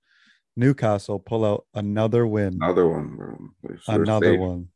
Newcastle 0.56 1.18
pull 1.18 1.44
out 1.44 1.66
another 1.74 2.26
win, 2.26 2.54
Another 2.54 2.88
one, 2.88 3.16
bro. 3.16 3.38
They're- 3.62 3.80
they're 3.86 4.02
another 4.02 4.32
safe. 4.32 4.40
one. 4.40 4.68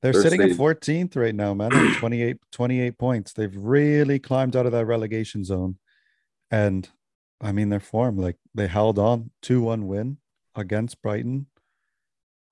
They're 0.00 0.12
They're 0.12 0.22
sitting 0.22 0.42
at 0.42 0.50
14th 0.56 1.16
right 1.16 1.34
now, 1.34 1.54
man. 1.54 1.70
28, 1.98 2.36
28 2.52 2.98
points. 2.98 3.32
They've 3.32 3.54
really 3.56 4.18
climbed 4.20 4.54
out 4.54 4.66
of 4.66 4.72
that 4.72 4.86
relegation 4.86 5.42
zone. 5.44 5.78
And 6.50 6.88
I 7.40 7.50
mean, 7.52 7.68
their 7.68 7.80
form, 7.80 8.16
like 8.16 8.36
they 8.54 8.68
held 8.68 8.98
on 8.98 9.30
2 9.42 9.60
1 9.62 9.86
win 9.88 10.18
against 10.54 11.02
Brighton, 11.02 11.46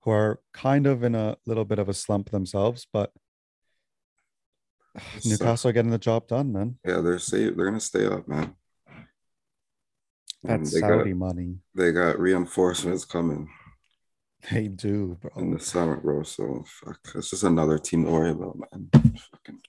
who 0.01 0.11
are 0.11 0.41
kind 0.53 0.87
of 0.87 1.03
in 1.03 1.15
a 1.15 1.37
little 1.45 1.65
bit 1.65 1.79
of 1.79 1.87
a 1.87 1.93
slump 1.93 2.31
themselves, 2.31 2.85
but 2.91 3.13
Newcastle 5.23 5.69
are 5.69 5.73
getting 5.73 5.91
the 5.91 5.97
job 5.97 6.27
done, 6.27 6.51
man. 6.51 6.79
Yeah, 6.85 7.01
they're 7.01 7.19
safe. 7.19 7.55
They're 7.55 7.65
gonna 7.65 7.79
stay 7.79 8.05
up, 8.07 8.27
man. 8.27 8.55
And 10.43 10.61
That's 10.61 10.73
they 10.73 10.79
Saudi 10.79 11.11
got 11.11 11.17
money. 11.17 11.57
they 11.75 11.91
got 11.91 12.19
reinforcements 12.19 13.05
coming 13.05 13.49
They 14.51 14.67
do, 14.67 15.17
bro. 15.19 15.31
in 15.37 15.51
the 15.51 15.59
summer, 15.59 15.97
bro. 15.97 16.23
So 16.23 16.63
fuck, 16.65 16.99
it's 17.15 17.31
just 17.31 17.43
another 17.43 17.77
team 17.79 18.05
to 18.05 18.11
worry 18.11 18.31
about, 18.31 18.57
man. 18.59 18.89
Fucking. 18.93 19.59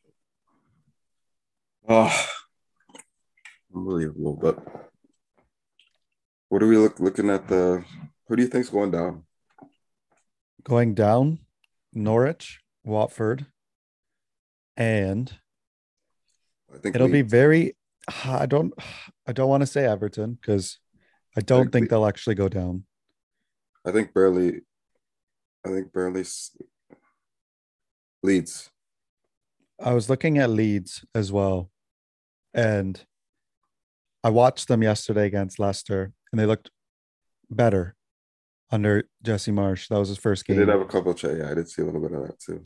Oh, 1.89 2.27
unbelievable. 3.75 4.37
But 4.41 4.59
what 6.51 6.63
are 6.63 6.69
we 6.69 6.77
look 6.77 7.01
looking 7.01 7.31
at? 7.31 7.49
The 7.49 7.83
who 8.27 8.37
do 8.37 8.43
you 8.43 8.49
think's 8.49 8.69
going 8.69 8.91
down? 8.91 9.25
Going 10.65 10.95
down, 10.95 11.39
Norwich, 11.95 12.61
Watford, 12.85 13.47
and 14.77 15.33
I 16.73 16.79
think 16.79 16.95
it'll 16.95 17.09
be 17.09 17.23
very. 17.23 17.75
I 18.25 18.47
don't. 18.47 18.73
I 19.27 19.33
don't 19.33 19.49
want 19.49 19.63
to 19.63 19.67
say 19.67 19.85
Everton 19.85 20.39
because 20.41 20.79
I 21.37 21.41
don't 21.41 21.65
think 21.65 21.73
think 21.73 21.91
they'll 21.91 22.07
actually 22.07 22.35
go 22.35 22.49
down. 22.49 22.85
I 23.85 23.93
think 23.93 24.15
barely. 24.15 24.63
I 25.67 25.71
think 25.71 25.93
barely. 25.93 26.21
s- 26.21 26.57
Leeds. 28.23 28.71
I 29.81 29.93
was 29.93 30.11
looking 30.11 30.39
at 30.39 30.51
Leeds 30.51 31.05
as 31.15 31.31
well, 31.31 31.71
and 32.53 33.05
I 34.25 34.31
watched 34.31 34.67
them 34.69 34.83
yesterday 34.83 35.27
against 35.27 35.59
Leicester, 35.59 36.13
and 36.33 36.41
they 36.41 36.47
looked 36.47 36.71
better 37.49 37.95
under 38.71 39.05
Jesse 39.23 39.53
Marsch. 39.53 39.89
That 39.89 39.99
was 39.99 40.09
his 40.09 40.19
first 40.19 40.47
game. 40.47 40.59
did 40.59 40.69
have 40.69 40.81
a 40.81 40.85
couple. 40.87 41.13
Of, 41.13 41.23
yeah, 41.23 41.51
I 41.51 41.55
did 41.55 41.69
see 41.69 41.83
a 41.83 41.85
little 41.85 42.01
bit 42.01 42.13
of 42.13 42.27
that 42.27 42.41
too. 42.41 42.65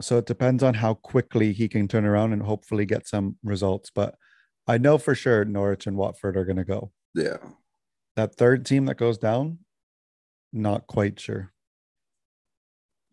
So 0.00 0.18
it 0.18 0.26
depends 0.26 0.62
on 0.62 0.74
how 0.74 0.94
quickly 0.94 1.52
he 1.54 1.68
can 1.68 1.88
turn 1.88 2.04
around 2.04 2.34
and 2.34 2.42
hopefully 2.42 2.84
get 2.84 3.08
some 3.08 3.36
results. 3.42 3.90
But 3.94 4.14
I 4.66 4.78
know 4.78 4.98
for 4.98 5.14
sure 5.14 5.44
Norwich 5.44 5.86
and 5.86 5.96
Watford 5.96 6.36
are 6.36 6.44
going 6.44 6.56
to 6.56 6.64
go. 6.64 6.90
Yeah, 7.14 7.38
That 8.16 8.34
third 8.34 8.66
team 8.66 8.86
that 8.86 8.96
goes 8.96 9.16
down, 9.18 9.58
not 10.52 10.86
quite 10.86 11.18
sure. 11.20 11.52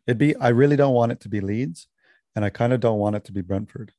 It'd 0.07 0.17
be, 0.17 0.35
I 0.35 0.49
really 0.49 0.75
don't 0.75 0.93
want 0.93 1.11
it 1.13 1.19
to 1.21 1.29
be 1.29 1.39
Leeds, 1.41 1.87
and 2.35 2.43
I 2.43 2.49
kind 2.49 2.73
of 2.73 2.79
don't 2.81 2.99
want 2.99 3.15
it 3.15 3.23
to 3.25 3.31
be 3.31 3.41
Brentford. 3.41 3.93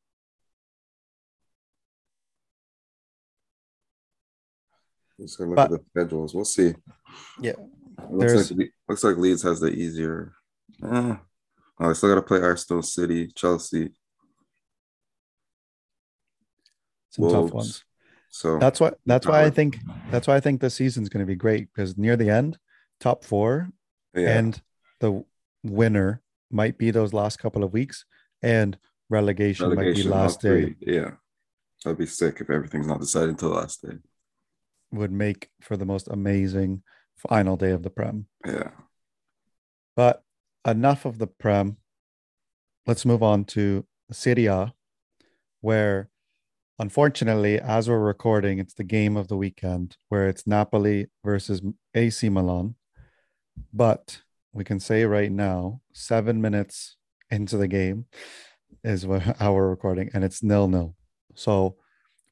just 5.20 5.38
gonna 5.38 5.50
look 5.50 5.56
But- 5.56 5.72
at 5.72 5.80
the 5.80 5.84
schedules. 5.90 6.34
We'll 6.34 6.44
see. 6.44 6.74
Yeah, 7.40 7.52
It 7.52 8.10
looks 8.10 8.50
like, 8.50 8.70
looks 8.88 9.04
like 9.04 9.16
Leeds 9.16 9.42
has 9.42 9.60
the 9.60 9.68
easier. 9.70 10.32
Eh. 10.82 11.16
Oh, 11.80 11.90
I 11.90 11.92
still 11.92 12.10
got 12.10 12.16
to 12.16 12.22
play 12.22 12.40
Arsenal 12.40 12.82
City, 12.82 13.28
Chelsea, 13.28 13.92
some 17.14 17.26
Wolves. 17.26 17.50
tough 17.50 17.54
ones. 17.54 17.84
So 18.30 18.58
That's 18.58 18.80
why, 18.80 18.92
that's 19.06 19.26
why 19.26 19.44
I 19.44 19.50
think, 19.50 19.78
that's 20.10 20.26
why 20.26 20.34
I 20.34 20.40
think 20.40 20.60
this 20.60 20.74
season's 20.74 21.08
going 21.08 21.24
to 21.24 21.26
be 21.26 21.36
great 21.36 21.68
because 21.72 21.96
near 21.96 22.16
the 22.16 22.30
end, 22.30 22.58
top 22.98 23.22
four 23.24 23.70
yeah, 24.14 24.38
and 24.38 24.60
the 25.00 25.24
winner 25.62 26.20
might 26.50 26.76
be 26.78 26.90
those 26.90 27.12
last 27.12 27.38
couple 27.38 27.62
of 27.62 27.72
weeks, 27.72 28.04
and 28.42 28.76
relegation, 29.08 29.74
might 29.74 29.94
be 29.94 30.02
last 30.02 30.40
day. 30.40 30.74
Yeah, 30.80 31.12
that'd 31.84 31.98
be 31.98 32.06
sick 32.06 32.40
if 32.40 32.50
everything's 32.50 32.86
not 32.86 33.00
decided 33.00 33.30
until 33.30 33.50
last 33.50 33.82
day. 33.82 33.98
would 34.92 35.12
make 35.12 35.50
for 35.60 35.76
the 35.76 35.84
most 35.84 36.08
amazing 36.08 36.82
final 37.16 37.56
day 37.56 37.70
of 37.70 37.82
the 37.82 37.90
Prem. 37.90 38.26
Yeah, 38.44 38.70
But 39.96 40.22
enough 40.66 41.04
of 41.04 41.18
the 41.18 41.26
Prem. 41.26 41.76
Let's 42.86 43.04
move 43.06 43.22
on 43.22 43.44
to 43.46 43.86
Serie 44.12 44.46
A, 44.46 44.74
where 45.60 46.08
unfortunately, 46.78 47.60
as 47.60 47.88
we're 47.88 47.98
recording, 47.98 48.58
it's 48.58 48.74
the 48.74 48.84
game 48.84 49.16
of 49.16 49.28
the 49.28 49.36
weekend 49.36 49.96
where 50.08 50.28
it's 50.28 50.46
Napoli 50.46 51.06
versus 51.24 51.62
AC 51.94 52.28
Milan. 52.28 52.74
But 53.72 54.22
we 54.52 54.64
can 54.64 54.80
say 54.80 55.04
right 55.04 55.30
now, 55.30 55.80
seven 55.92 56.40
minutes 56.40 56.96
into 57.30 57.56
the 57.56 57.68
game 57.68 58.06
is 58.82 59.04
wh- 59.04 59.32
how 59.38 59.52
we're 59.54 59.70
recording, 59.70 60.10
and 60.14 60.24
it's 60.24 60.42
nil 60.42 60.68
nil. 60.68 60.94
So 61.34 61.76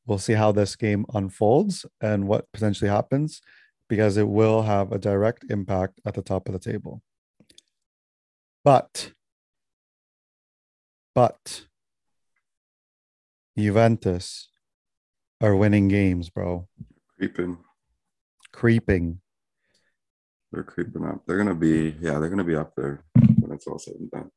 we'll 0.07 0.19
see 0.19 0.35
how 0.35 0.53
this 0.53 0.77
game 0.77 1.05
unfolds 1.15 1.87
and 2.01 2.27
what 2.27 2.51
potentially 2.53 2.91
happens 2.91 3.41
because 3.89 4.17
it 4.17 4.29
will 4.29 4.63
have 4.63 4.91
a 4.93 4.99
direct 4.99 5.45
impact 5.51 6.01
at 6.05 6.15
the 6.15 6.23
top 6.23 6.49
of 6.49 6.53
the 6.53 6.59
table. 6.59 7.03
But, 8.65 9.13
but 11.15 11.67
Juventus 13.57 14.49
are 15.41 15.55
winning 15.57 15.89
games, 15.89 16.31
bro. 16.31 16.69
creeping. 17.19 17.59
Creeping. 18.53 19.21
They're 20.51 20.63
creeping 20.63 21.05
up. 21.05 21.23
They're 21.27 21.39
gonna 21.39 21.55
be. 21.55 21.97
Yeah, 22.01 22.19
they're 22.19 22.29
gonna 22.29 22.45
be 22.45 22.57
up 22.57 22.75
there 22.77 23.05
when 23.41 23.53
it's 23.53 23.67
all 23.67 23.79
said 23.79 23.95
and 23.95 24.11
done. 24.11 24.31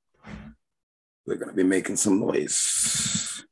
They're 1.25 1.37
gonna 1.37 1.53
be 1.53 1.63
making 1.63 1.97
some 1.97 2.19
noise. 2.19 3.43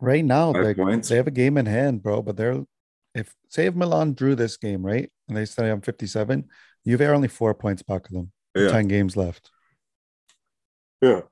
Right 0.00 0.24
now, 0.24 0.52
they, 0.52 0.74
they 0.74 1.16
have 1.16 1.26
a 1.26 1.32
game 1.32 1.58
in 1.58 1.66
hand, 1.66 2.02
bro. 2.02 2.22
But 2.22 2.36
they're 2.36 2.64
if 3.14 3.34
say 3.48 3.66
if 3.66 3.74
Milan 3.74 4.14
drew 4.14 4.34
this 4.34 4.56
game, 4.56 4.84
right? 4.84 5.10
And 5.28 5.36
they 5.36 5.44
stay 5.44 5.70
on 5.70 5.80
57, 5.80 6.48
Juve 6.86 7.00
are 7.02 7.14
only 7.14 7.28
four 7.28 7.54
points 7.54 7.82
back 7.82 8.06
of 8.06 8.12
them. 8.12 8.32
Yeah, 8.54 8.68
10 8.68 8.88
games 8.88 9.16
left. 9.16 9.50
yeah. 11.02 11.22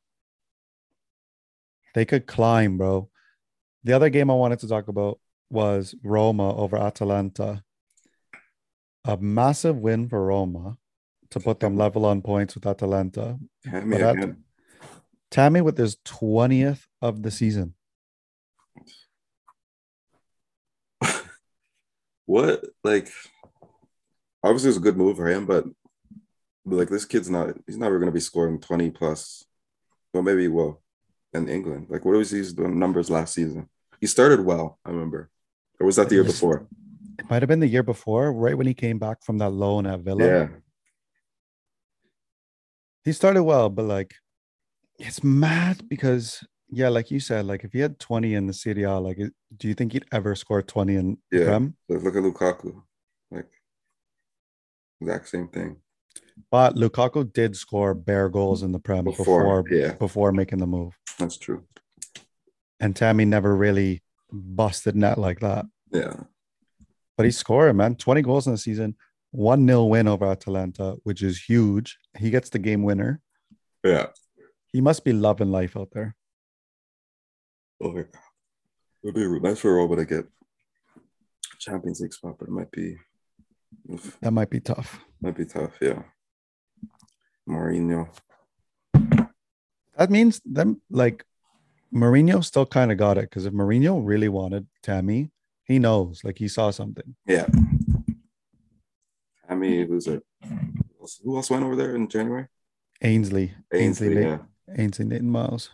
They 1.95 2.05
could 2.05 2.27
climb, 2.27 2.77
bro. 2.77 3.09
The 3.87 3.93
other 3.93 4.11
game 4.11 4.33
I 4.33 4.35
wanted 4.35 4.59
to 4.59 4.69
talk 4.69 4.89
about 4.89 5.21
was 5.49 5.95
Roma 6.03 6.57
over 6.57 6.77
Atalanta. 6.77 7.63
A 9.05 9.17
massive 9.17 9.77
win 9.77 10.09
for 10.09 10.25
Roma 10.27 10.77
to 11.31 11.39
put 11.39 11.61
them 11.61 11.77
level 11.77 12.05
on 12.05 12.21
points 12.21 12.57
with 12.57 12.67
Atalanta. 12.67 13.39
Tammy 13.65 13.99
that- 13.99 14.37
Tammy 15.31 15.61
with 15.61 15.79
his 15.79 15.99
20th 16.05 16.89
of 17.01 17.23
the 17.23 17.31
season. 17.31 17.75
What 22.25 22.65
like? 22.83 23.09
Obviously, 24.43 24.71
it's 24.71 24.79
a 24.79 24.83
good 24.83 24.97
move 24.97 25.17
for 25.17 25.29
him, 25.29 25.47
but, 25.47 25.65
but 26.65 26.77
like 26.77 26.89
this 26.89 27.05
kid's 27.05 27.31
not. 27.31 27.55
He's 27.69 27.77
never 27.77 28.01
gonna 28.01 28.11
be 28.11 28.19
scoring 28.19 28.59
twenty 28.59 28.91
plus 28.91 29.45
Well, 30.13 30.25
maybe 30.25 30.49
well 30.49 30.83
in 31.33 31.49
England. 31.49 31.87
Like, 31.89 32.05
what 32.05 32.17
was 32.17 32.33
doing 32.53 32.81
numbers 32.81 33.11
last 33.11 33.33
season? 33.33 33.69
He 34.01 34.07
started 34.07 34.41
well, 34.41 34.79
I 34.85 34.91
remember. 34.91 35.31
Or 35.81 35.87
was 35.87 35.97
that 35.97 36.09
the 36.09 36.17
year 36.17 36.25
before? 36.25 36.67
It 37.19 37.29
might 37.31 37.43
have 37.43 37.49
been 37.49 37.61
the 37.61 37.67
year 37.67 37.83
before, 37.83 38.33
right 38.33 38.57
when 38.57 38.67
he 38.67 38.75
came 38.75 38.99
back 38.99 39.23
from 39.23 39.39
that 39.39 39.51
loan 39.51 39.87
at 39.87 40.01
Villa. 40.01 40.25
Yeah. 40.27 40.49
He 43.05 43.13
started 43.13 43.43
well, 43.43 43.69
but 43.71 43.85
like 43.85 44.15
it's 44.99 45.23
mad 45.23 45.89
because 45.89 46.45
yeah, 46.69 46.89
like 46.89 47.11
you 47.11 47.21
said, 47.21 47.47
like 47.47 47.63
if 47.65 47.73
he 47.73 47.79
had 47.79 47.99
20 47.99 48.35
in 48.35 48.47
the 48.47 48.53
Serie 48.53 48.83
A, 48.83 48.99
like 48.99 49.19
do 49.57 49.69
you 49.69 49.75
think 49.75 49.93
he'd 49.93 50.05
ever 50.13 50.35
score 50.35 50.63
20 50.63 50.97
in 50.97 51.19
Yeah. 51.31 51.45
Prem? 51.45 51.77
Look, 51.89 52.03
look 52.03 52.17
at 52.17 52.23
Lukaku. 52.23 52.83
Like, 53.31 53.49
exact 55.01 55.29
same 55.29 55.49
thing. 55.49 55.77
But 56.51 56.75
Lukaku 56.75 57.33
did 57.33 57.57
score 57.57 57.95
bare 57.95 58.29
goals 58.29 58.63
in 58.63 58.73
the 58.73 58.79
Prem 58.79 59.05
Before, 59.05 59.25
before 59.25 59.65
yeah. 59.71 59.93
before 59.93 60.33
making 60.33 60.59
the 60.59 60.67
move. 60.67 60.99
That's 61.19 61.37
true. 61.37 61.65
And 62.81 62.95
Tammy 62.95 63.25
never 63.25 63.57
really 63.57 64.03
busted 64.31 64.97
net 64.97 65.19
like 65.19 65.41
that. 65.41 65.67
Yeah. 65.91 66.15
But 67.17 67.25
he's 67.25 67.39
scoring, 67.39 67.77
man. 67.77 67.95
20 67.97 68.23
goals 68.23 68.47
in 68.47 68.53
the 68.53 68.59
season, 68.59 68.97
1 69.31 69.67
0 69.67 69.85
win 69.85 70.09
over 70.09 70.27
Atalanta, 70.27 70.97
which 71.05 71.23
is 71.23 71.43
huge. 71.43 71.99
He 72.19 72.31
gets 72.31 72.51
the 72.51 72.59
game 72.59 72.83
winner. 72.83 73.21
Yeah. 73.83 74.09
He 74.73 74.81
must 74.81 75.05
be 75.05 75.13
loving 75.13 75.51
life 75.51 75.77
out 75.77 75.91
there. 75.93 76.15
Oh, 77.83 77.95
yeah. 77.97 78.03
It'd 79.03 79.15
be 79.15 79.41
nice 79.41 79.61
for 79.61 79.97
to 79.97 80.05
get 80.05 80.27
Champions 81.59 82.01
League 82.01 82.13
spot, 82.13 82.37
but 82.39 82.49
it 82.49 82.53
might 82.53 82.71
be 82.71 82.97
oof, 83.91 84.19
That 84.21 84.33
might 84.33 84.51
be 84.51 84.61
tough. 84.61 85.01
might 85.21 85.37
be 85.37 85.45
tough. 85.45 85.79
Yeah. 85.81 86.03
Mourinho. 87.49 88.09
That 89.97 90.11
means 90.11 90.41
them 90.45 90.83
like 90.91 91.25
Mourinho 91.97 92.45
still 92.45 92.67
kind 92.67 92.93
of 92.93 92.99
got 92.99 93.17
it 93.19 93.23
because 93.31 93.47
if 93.47 93.53
Mourinho 93.53 94.01
really 94.05 94.29
wanted 94.29 94.67
Tammy, 94.83 95.31
he 95.65 95.79
knows, 95.79 96.23
like 96.23 96.39
he 96.39 96.47
saw 96.47 96.71
something. 96.71 97.17
Yeah. 97.27 97.47
Tammy, 99.49 99.87
who's 99.87 100.07
it? 100.07 100.23
Who 101.25 101.37
else- 101.37 101.51
went 101.51 101.65
over 101.65 101.77
there 101.77 101.95
in 101.95 102.09
January? 102.09 102.49
Ainsley, 103.03 103.53
Ainsley, 103.73 104.09
Ainsley, 104.09 104.23
yeah. 104.23 104.39
Ainsley, 104.77 105.05
Maitland-Niles. 105.05 105.71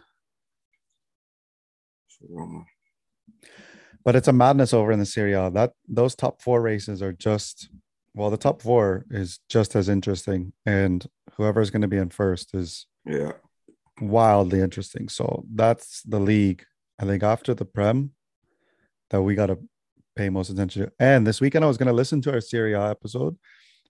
But 4.05 4.17
it's 4.17 4.29
a 4.29 4.33
madness 4.33 4.75
over 4.75 4.93
in 4.93 4.99
the 4.99 5.07
Serie 5.07 5.33
A. 5.33 5.50
That 5.50 5.73
those 5.88 6.14
top 6.14 6.41
four 6.41 6.61
races 6.61 7.02
are 7.02 7.12
just 7.12 7.69
well, 8.14 8.31
the 8.31 8.37
top 8.37 8.61
four 8.61 9.07
is 9.11 9.41
just 9.49 9.75
as 9.75 9.88
interesting, 9.88 10.52
and 10.67 11.07
whoever's 11.37 11.71
going 11.71 11.83
to 11.83 11.88
be 11.88 11.97
in 11.97 12.11
first 12.11 12.55
is 12.55 12.87
Yeah. 13.07 13.33
Wildly 14.02 14.61
interesting. 14.61 15.09
So 15.09 15.44
that's 15.54 16.02
the 16.02 16.21
league. 16.21 16.64
I 16.99 17.04
think 17.04 17.23
after 17.23 17.54
the 17.54 17.64
Prem 17.64 18.12
that 19.11 19.23
we 19.23 19.35
got 19.35 19.47
to 19.47 19.59
pay 20.16 20.28
most 20.28 20.50
attention 20.50 20.85
to. 20.85 20.92
And 20.99 21.26
this 21.26 21.40
weekend, 21.40 21.64
I 21.64 21.68
was 21.68 21.78
going 21.78 21.87
to 21.87 21.92
listen 21.92 22.21
to 22.23 22.32
our 22.32 22.40
Serie 22.40 22.75
A 22.75 22.90
episode 22.90 23.37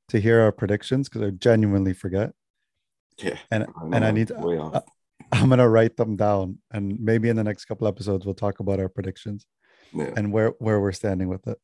to 0.08 0.20
hear 0.20 0.40
our 0.40 0.52
predictions 0.52 1.08
because 1.08 1.22
I 1.22 1.30
genuinely 1.30 1.92
forget. 1.92 2.32
Yeah. 3.18 3.38
And 3.50 3.66
know, 3.66 3.90
and 3.92 4.04
I 4.04 4.10
need 4.10 4.28
to, 4.28 4.36
off. 4.36 4.74
uh, 4.74 4.80
I'm 5.32 5.48
going 5.48 5.58
to 5.58 5.68
write 5.68 5.96
them 5.96 6.16
down, 6.16 6.58
and 6.70 6.98
maybe 7.00 7.28
in 7.28 7.36
the 7.36 7.44
next 7.44 7.64
couple 7.66 7.86
episodes 7.86 8.24
we'll 8.24 8.34
talk 8.34 8.60
about 8.60 8.80
our 8.80 8.88
predictions 8.88 9.46
yeah. 9.94 10.10
and 10.16 10.32
where 10.32 10.50
where 10.58 10.80
we're 10.80 10.92
standing 10.92 11.28
with 11.28 11.46
it. 11.46 11.58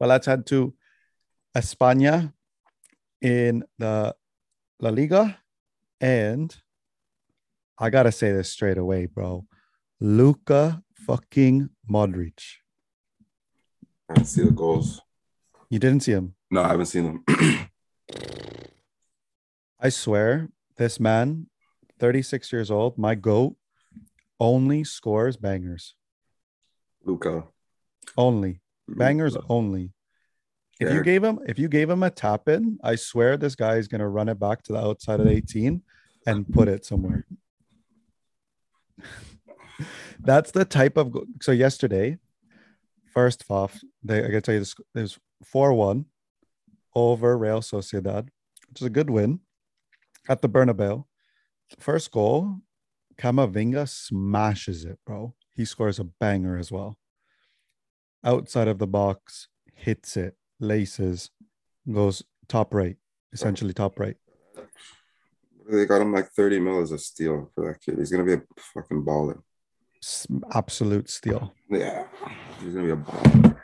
Well, 0.00 0.08
let's 0.08 0.26
head 0.26 0.46
to 0.46 0.74
España 1.56 2.32
in 3.20 3.64
the 3.78 4.14
La 4.80 4.90
Liga, 4.90 5.38
and 6.00 6.54
I 7.78 7.90
gotta 7.90 8.12
say 8.12 8.32
this 8.32 8.50
straight 8.50 8.78
away, 8.78 9.06
bro. 9.06 9.46
Luka 10.00 10.82
fucking 10.94 11.68
Modric. 11.90 12.40
I 14.08 14.14
didn't 14.14 14.28
see 14.28 14.44
the 14.44 14.50
goals. 14.50 15.00
You 15.68 15.78
didn't 15.78 16.00
see 16.00 16.12
him. 16.12 16.34
No, 16.50 16.62
I 16.62 16.68
haven't 16.68 16.86
seen 16.86 17.22
them. 17.26 17.68
I 19.80 19.90
swear, 19.90 20.48
this 20.76 20.98
man, 20.98 21.48
36 21.98 22.52
years 22.52 22.70
old, 22.70 22.96
my 22.96 23.14
goat, 23.14 23.56
only 24.40 24.84
scores 24.84 25.36
bangers. 25.36 25.94
Luka. 27.04 27.44
Only. 28.16 28.60
Bangers 28.88 29.34
Luka. 29.34 29.46
only. 29.50 29.92
If 30.78 30.92
you 30.92 31.02
gave 31.02 31.24
him 31.24 31.40
if 31.46 31.58
you 31.58 31.68
gave 31.68 31.88
him 31.88 32.02
a 32.02 32.10
tap 32.10 32.48
in, 32.48 32.78
I 32.84 32.96
swear 32.96 33.36
this 33.36 33.54
guy 33.54 33.76
is 33.76 33.88
gonna 33.88 34.08
run 34.08 34.28
it 34.28 34.38
back 34.38 34.62
to 34.64 34.72
the 34.72 34.78
outside 34.78 35.20
of 35.20 35.26
18 35.26 35.82
and 36.26 36.46
put 36.52 36.68
it 36.68 36.84
somewhere. 36.84 37.26
That's 40.20 40.50
the 40.50 40.64
type 40.64 40.96
of 40.96 41.16
so 41.42 41.52
yesterday, 41.52 42.18
first 43.12 43.44
off, 43.48 43.80
they 44.02 44.18
I 44.18 44.28
gotta 44.28 44.40
tell 44.40 44.54
you 44.54 44.60
this 44.60 44.74
there's 44.94 45.18
4-1 45.54 46.06
over 46.94 47.36
Real 47.36 47.60
Sociedad, 47.60 48.28
which 48.68 48.80
is 48.80 48.86
a 48.86 48.90
good 48.90 49.10
win 49.10 49.40
at 50.28 50.42
the 50.42 50.48
Bernabeu. 50.48 51.04
First 51.78 52.10
goal, 52.10 52.60
Camavinga 53.18 53.88
smashes 53.88 54.84
it, 54.84 54.98
bro. 55.06 55.34
He 55.54 55.64
scores 55.64 55.98
a 55.98 56.04
banger 56.04 56.56
as 56.56 56.70
well. 56.70 56.98
Outside 58.24 58.68
of 58.68 58.78
the 58.78 58.86
box, 58.86 59.48
hits 59.74 60.16
it, 60.16 60.36
laces, 60.60 61.30
goes 61.90 62.22
top 62.48 62.74
right, 62.74 62.96
essentially 63.32 63.72
top 63.72 63.98
right. 63.98 64.16
They 65.68 65.86
got 65.86 66.00
him 66.00 66.12
like 66.12 66.30
30 66.30 66.60
mil 66.60 66.80
as 66.80 66.92
a 66.92 66.98
steal 66.98 67.50
for 67.54 67.66
that 67.66 67.80
kid. 67.80 67.98
He's 67.98 68.10
gonna 68.10 68.24
be 68.24 68.34
a 68.34 68.42
fucking 68.74 69.04
baller. 69.04 69.40
Absolute 70.52 71.10
steal. 71.10 71.54
Yeah. 71.68 72.06
He's 72.60 72.74
gonna 72.74 72.86
be 72.86 72.92
a 72.92 72.96
baller. 72.96 73.56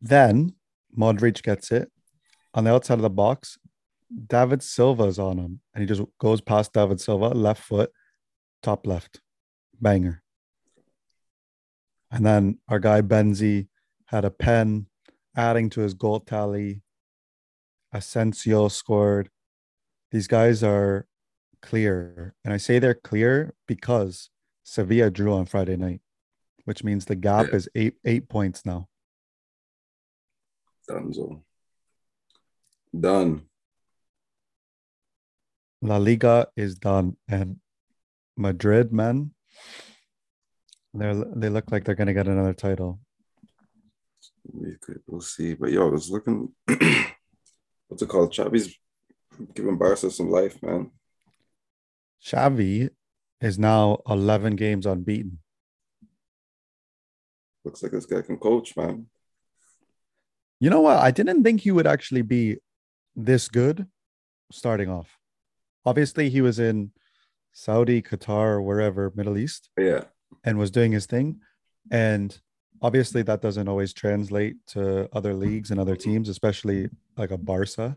Then 0.00 0.54
Modric 0.96 1.42
gets 1.42 1.70
it 1.70 1.90
on 2.52 2.64
the 2.64 2.72
outside 2.72 2.94
of 2.94 3.02
the 3.02 3.10
box. 3.10 3.58
David 4.26 4.62
Silva's 4.62 5.18
on 5.18 5.38
him, 5.38 5.60
and 5.72 5.82
he 5.82 5.86
just 5.86 6.02
goes 6.20 6.40
past 6.40 6.72
David 6.72 7.00
Silva, 7.00 7.28
left 7.28 7.62
foot, 7.62 7.90
top 8.62 8.86
left, 8.86 9.20
banger. 9.80 10.22
And 12.10 12.24
then 12.24 12.58
our 12.68 12.78
guy 12.78 13.02
Benzi 13.02 13.68
had 14.06 14.24
a 14.24 14.30
pen, 14.30 14.86
adding 15.36 15.70
to 15.70 15.80
his 15.80 15.94
goal 15.94 16.20
tally. 16.20 16.82
Asensio 17.92 18.68
scored. 18.68 19.30
These 20.14 20.28
guys 20.28 20.62
are 20.62 21.08
clear, 21.60 22.36
and 22.44 22.54
I 22.54 22.56
say 22.56 22.78
they're 22.78 22.94
clear 22.94 23.52
because 23.66 24.30
Sevilla 24.62 25.10
drew 25.10 25.32
on 25.32 25.44
Friday 25.44 25.76
night, 25.76 26.02
which 26.66 26.84
means 26.84 27.06
the 27.06 27.16
gap 27.16 27.48
Yeah. 27.48 27.56
is 27.56 27.68
eight 27.74 27.96
eight 28.04 28.28
points 28.28 28.64
now. 28.64 28.88
Dunzo. 30.88 31.42
Done. 32.94 33.48
La 35.82 35.96
Liga 35.96 36.46
is 36.56 36.76
done, 36.76 37.16
and 37.26 37.58
Madrid, 38.36 38.92
man, 38.92 39.34
they 40.94 41.12
they 41.34 41.48
look 41.48 41.72
like 41.72 41.82
they're 41.82 41.96
gonna 41.96 42.14
get 42.14 42.28
another 42.28 42.54
title. 42.54 43.00
We 44.52 44.76
could 44.76 45.02
we'll 45.08 45.22
see. 45.22 45.54
But 45.54 45.72
yo, 45.72 45.88
I 45.88 45.90
was 45.90 46.08
looking 46.08 46.54
what's 47.88 48.00
it 48.00 48.08
called? 48.08 48.32
Xavi's 48.32 48.78
giving 49.54 49.76
Barca 49.78 50.10
some 50.10 50.30
life, 50.30 50.62
man. 50.62 50.90
Xavi 52.24 52.90
is 53.40 53.58
now 53.58 53.98
eleven 54.08 54.56
games 54.56 54.86
unbeaten. 54.86 55.38
Looks 57.64 57.82
like 57.82 57.92
this 57.92 58.06
guy 58.06 58.22
can 58.22 58.36
coach, 58.38 58.76
man. 58.76 59.06
You 60.60 60.70
know 60.70 60.80
what? 60.80 60.98
I 60.98 61.10
didn't 61.10 61.42
think 61.42 61.60
he 61.60 61.70
would 61.70 61.86
actually 61.86 62.22
be 62.22 62.58
this 63.16 63.48
good 63.48 63.86
starting 64.52 64.88
off. 64.90 65.18
Obviously, 65.84 66.30
he 66.30 66.40
was 66.40 66.58
in 66.58 66.92
Saudi, 67.52 68.02
Qatar, 68.02 68.62
wherever, 68.62 69.12
Middle 69.14 69.36
East, 69.38 69.70
Yeah. 69.78 70.04
and 70.44 70.58
was 70.58 70.70
doing 70.70 70.92
his 70.92 71.06
thing. 71.06 71.40
And 71.90 72.38
obviously, 72.80 73.22
that 73.22 73.42
doesn't 73.42 73.68
always 73.68 73.92
translate 73.92 74.56
to 74.68 75.08
other 75.14 75.34
leagues 75.34 75.70
and 75.70 75.78
other 75.78 75.96
teams, 75.96 76.28
especially 76.28 76.88
like 77.16 77.30
a 77.30 77.38
Barca. 77.38 77.96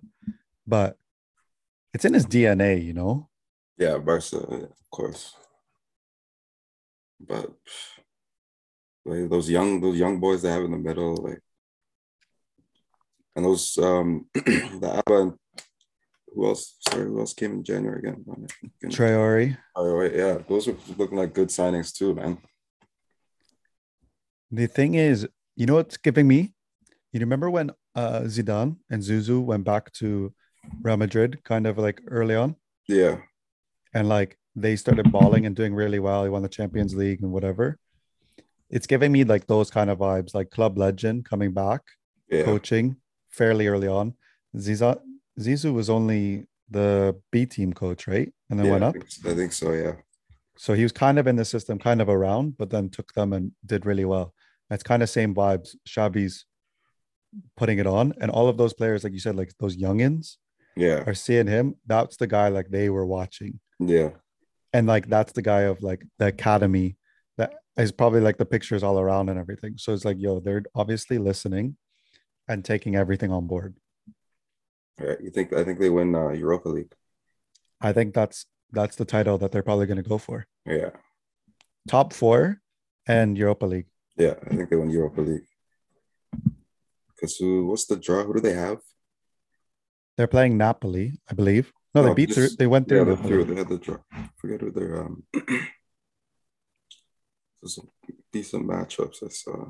But 0.65 0.97
it's 1.93 2.05
in 2.05 2.13
his 2.13 2.25
DNA, 2.25 2.83
you 2.83 2.93
know? 2.93 3.29
Yeah, 3.77 3.97
Barca, 3.97 4.45
yeah, 4.49 4.57
of 4.57 4.89
course. 4.91 5.35
But 7.19 7.51
like 9.05 9.29
those 9.29 9.49
young 9.49 9.81
those 9.81 9.97
young 9.97 10.19
boys 10.19 10.41
they 10.41 10.51
have 10.51 10.63
in 10.63 10.71
the 10.71 10.77
middle, 10.77 11.15
like 11.15 11.41
and 13.35 13.45
those 13.45 13.77
um 13.77 14.27
the 14.33 15.01
Auba 15.05 15.21
and 15.21 15.33
who 16.33 16.47
else? 16.47 16.75
Sorry, 16.87 17.05
who 17.05 17.19
else 17.19 17.33
came 17.33 17.53
in 17.53 17.63
January 17.63 17.99
again? 17.99 18.23
Again. 18.27 18.91
Traore. 18.91 19.57
Oh, 19.75 20.01
yeah, 20.01 20.37
those 20.47 20.67
are 20.67 20.75
looking 20.97 21.17
like 21.17 21.33
good 21.33 21.49
signings 21.49 21.91
too, 21.91 22.13
man. 22.13 22.37
The 24.51 24.67
thing 24.67 24.93
is, 24.93 25.27
you 25.55 25.65
know 25.65 25.75
what's 25.75 25.97
giving 25.97 26.27
me? 26.27 26.53
You 27.11 27.19
remember 27.21 27.49
when 27.49 27.71
uh, 27.95 28.21
Zidane 28.25 28.77
and 28.89 29.01
Zuzu 29.01 29.43
went 29.43 29.63
back 29.63 29.91
to 29.93 30.33
Real 30.81 30.97
Madrid, 30.97 31.43
kind 31.43 31.65
of 31.67 31.77
like 31.77 32.01
early 32.07 32.35
on? 32.35 32.55
Yeah, 32.87 33.17
and 33.93 34.07
like 34.09 34.37
they 34.55 34.75
started 34.75 35.11
balling 35.11 35.45
and 35.45 35.55
doing 35.55 35.73
really 35.75 35.99
well. 35.99 36.23
He 36.23 36.29
won 36.29 36.41
the 36.41 36.49
Champions 36.49 36.95
League 36.95 37.21
and 37.21 37.31
whatever. 37.31 37.77
It's 38.69 38.87
giving 38.87 39.11
me 39.11 39.23
like 39.23 39.47
those 39.47 39.69
kind 39.69 39.89
of 39.89 39.99
vibes, 39.99 40.33
like 40.33 40.49
club 40.49 40.77
legend 40.77 41.25
coming 41.25 41.53
back, 41.53 41.81
Yeah. 42.29 42.43
coaching 42.43 42.97
fairly 43.29 43.67
early 43.67 43.87
on. 43.87 44.15
Ziza, 44.55 44.99
Zizou 45.39 45.73
was 45.73 45.89
only 45.89 46.47
the 46.69 47.15
B 47.31 47.45
team 47.45 47.71
coach, 47.71 48.07
right? 48.07 48.33
And 48.49 48.59
then 48.59 48.65
yeah, 48.65 48.71
went 48.73 48.83
I 48.83 48.87
up. 48.87 48.93
think, 48.93 49.05
I 49.25 49.35
think 49.35 49.53
so. 49.53 49.71
Yeah. 49.71 49.93
So 50.57 50.73
he 50.73 50.83
was 50.83 50.91
kind 50.91 51.19
of 51.19 51.27
in 51.27 51.35
the 51.35 51.45
system, 51.45 51.77
kind 51.77 52.01
of 52.01 52.09
around, 52.09 52.57
but 52.57 52.69
then 52.71 52.89
took 52.89 53.13
them 53.13 53.31
and 53.31 53.51
did 53.65 53.85
really 53.85 54.05
well. 54.05 54.33
It's 54.71 54.83
kind 54.83 55.03
of 55.03 55.09
same 55.09 55.33
vibes. 55.35 55.75
Xavi's 55.87 56.45
putting 57.55 57.77
it 57.79 57.87
on, 57.87 58.13
and 58.19 58.31
all 58.31 58.47
of 58.49 58.57
those 58.57 58.73
players, 58.73 59.03
like 59.03 59.13
you 59.13 59.19
said, 59.19 59.35
like 59.35 59.51
those 59.59 59.77
youngins 59.77 60.37
Yeah. 60.77 61.03
are 61.07 61.13
seeing 61.13 61.47
him. 61.47 61.75
That's 61.85 62.17
the 62.17 62.27
guy 62.27 62.47
like 62.49 62.69
they 62.69 62.89
were 62.89 63.05
watching, 63.05 63.59
Yeah. 63.79 64.11
and 64.73 64.87
like 64.87 65.07
that's 65.07 65.33
the 65.33 65.41
guy 65.41 65.61
of 65.61 65.81
like 65.81 66.05
the 66.19 66.27
academy 66.27 66.97
that 67.37 67.53
is 67.77 67.91
probably 67.91 68.21
like 68.21 68.37
the 68.37 68.45
pictures 68.45 68.83
all 68.83 68.99
around 68.99 69.29
and 69.29 69.39
everything. 69.39 69.73
So 69.77 69.93
it's 69.93 70.05
like, 70.05 70.17
yo, 70.19 70.39
they're 70.39 70.63
obviously 70.75 71.17
listening 71.17 71.77
and 72.47 72.63
taking 72.63 72.95
everything 72.95 73.31
on 73.31 73.47
board. 73.47 73.75
Right. 74.99 75.19
You 75.21 75.29
think? 75.29 75.53
I 75.53 75.63
think 75.63 75.79
they 75.79 75.89
win 75.89 76.15
uh, 76.15 76.29
Europa 76.29 76.69
League. 76.69 76.93
I 77.81 77.93
think 77.93 78.13
that's 78.13 78.45
that's 78.71 78.95
the 78.95 79.05
title 79.05 79.37
that 79.39 79.51
they're 79.51 79.63
probably 79.63 79.85
going 79.85 80.01
to 80.03 80.09
go 80.09 80.17
for. 80.17 80.47
Yeah. 80.65 80.89
Top 81.87 82.13
four 82.13 82.61
and 83.07 83.37
Europa 83.37 83.65
League. 83.65 83.85
Yeah. 84.17 84.33
I 84.45 84.55
think 84.55 84.69
they 84.69 84.75
win 84.75 84.89
Europa 84.89 85.21
League. 85.21 85.45
Because 87.15 87.35
who? 87.37 87.67
What's 87.67 87.85
the 87.85 87.95
draw? 87.97 88.23
Who 88.23 88.33
do 88.33 88.39
they 88.41 88.53
have? 88.53 88.79
They're 90.17 90.27
playing 90.27 90.57
Napoli, 90.57 91.13
I 91.29 91.33
believe. 91.35 91.71
No, 91.93 92.03
they 92.03 92.13
beat 92.13 92.29
this- 92.29 92.35
through. 92.35 92.49
They 92.57 92.67
went 92.67 92.87
through. 92.87 93.07
Yeah, 93.09 93.15
through. 93.15 93.43
They 93.45 93.55
had 93.55 93.69
the 93.69 93.77
draw. 93.77 93.97
forget 94.37 94.61
who 94.61 94.71
they're. 94.71 95.01
Um, 95.03 95.23
there's 97.61 97.75
some 97.75 97.89
decent 98.31 98.67
matchups. 98.67 99.23
I 99.23 99.29
saw. 99.29 99.69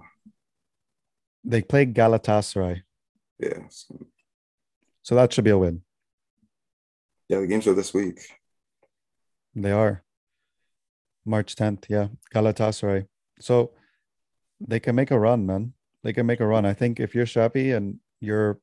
They 1.44 1.62
played 1.62 1.94
Galatasaray, 1.94 2.82
Yeah. 3.40 3.60
So, 3.70 4.08
so 5.04 5.16
that 5.16 5.32
should 5.32 5.46
be 5.46 5.52
a 5.52 5.58
win. 5.58 5.82
yeah. 7.30 7.40
The 7.40 7.48
games 7.48 7.68
are 7.68 7.74
this 7.74 7.94
week. 7.94 8.20
They 9.56 9.72
are 9.72 10.04
March 11.26 11.56
10th. 11.56 11.86
Yeah, 11.90 12.08
Galatasaray. 12.34 13.08
So 13.40 13.72
they 14.60 14.80
can 14.82 14.96
make 14.96 15.12
a 15.12 15.20
run, 15.20 15.46
man. 15.46 15.74
They 16.04 16.12
can 16.14 16.26
make 16.26 16.40
a 16.42 16.46
run. 16.48 16.66
I 16.66 16.74
think 16.74 17.00
if 17.00 17.16
you're 17.16 17.26
Xavi 17.26 17.76
and 17.76 18.00
you're 18.20 18.60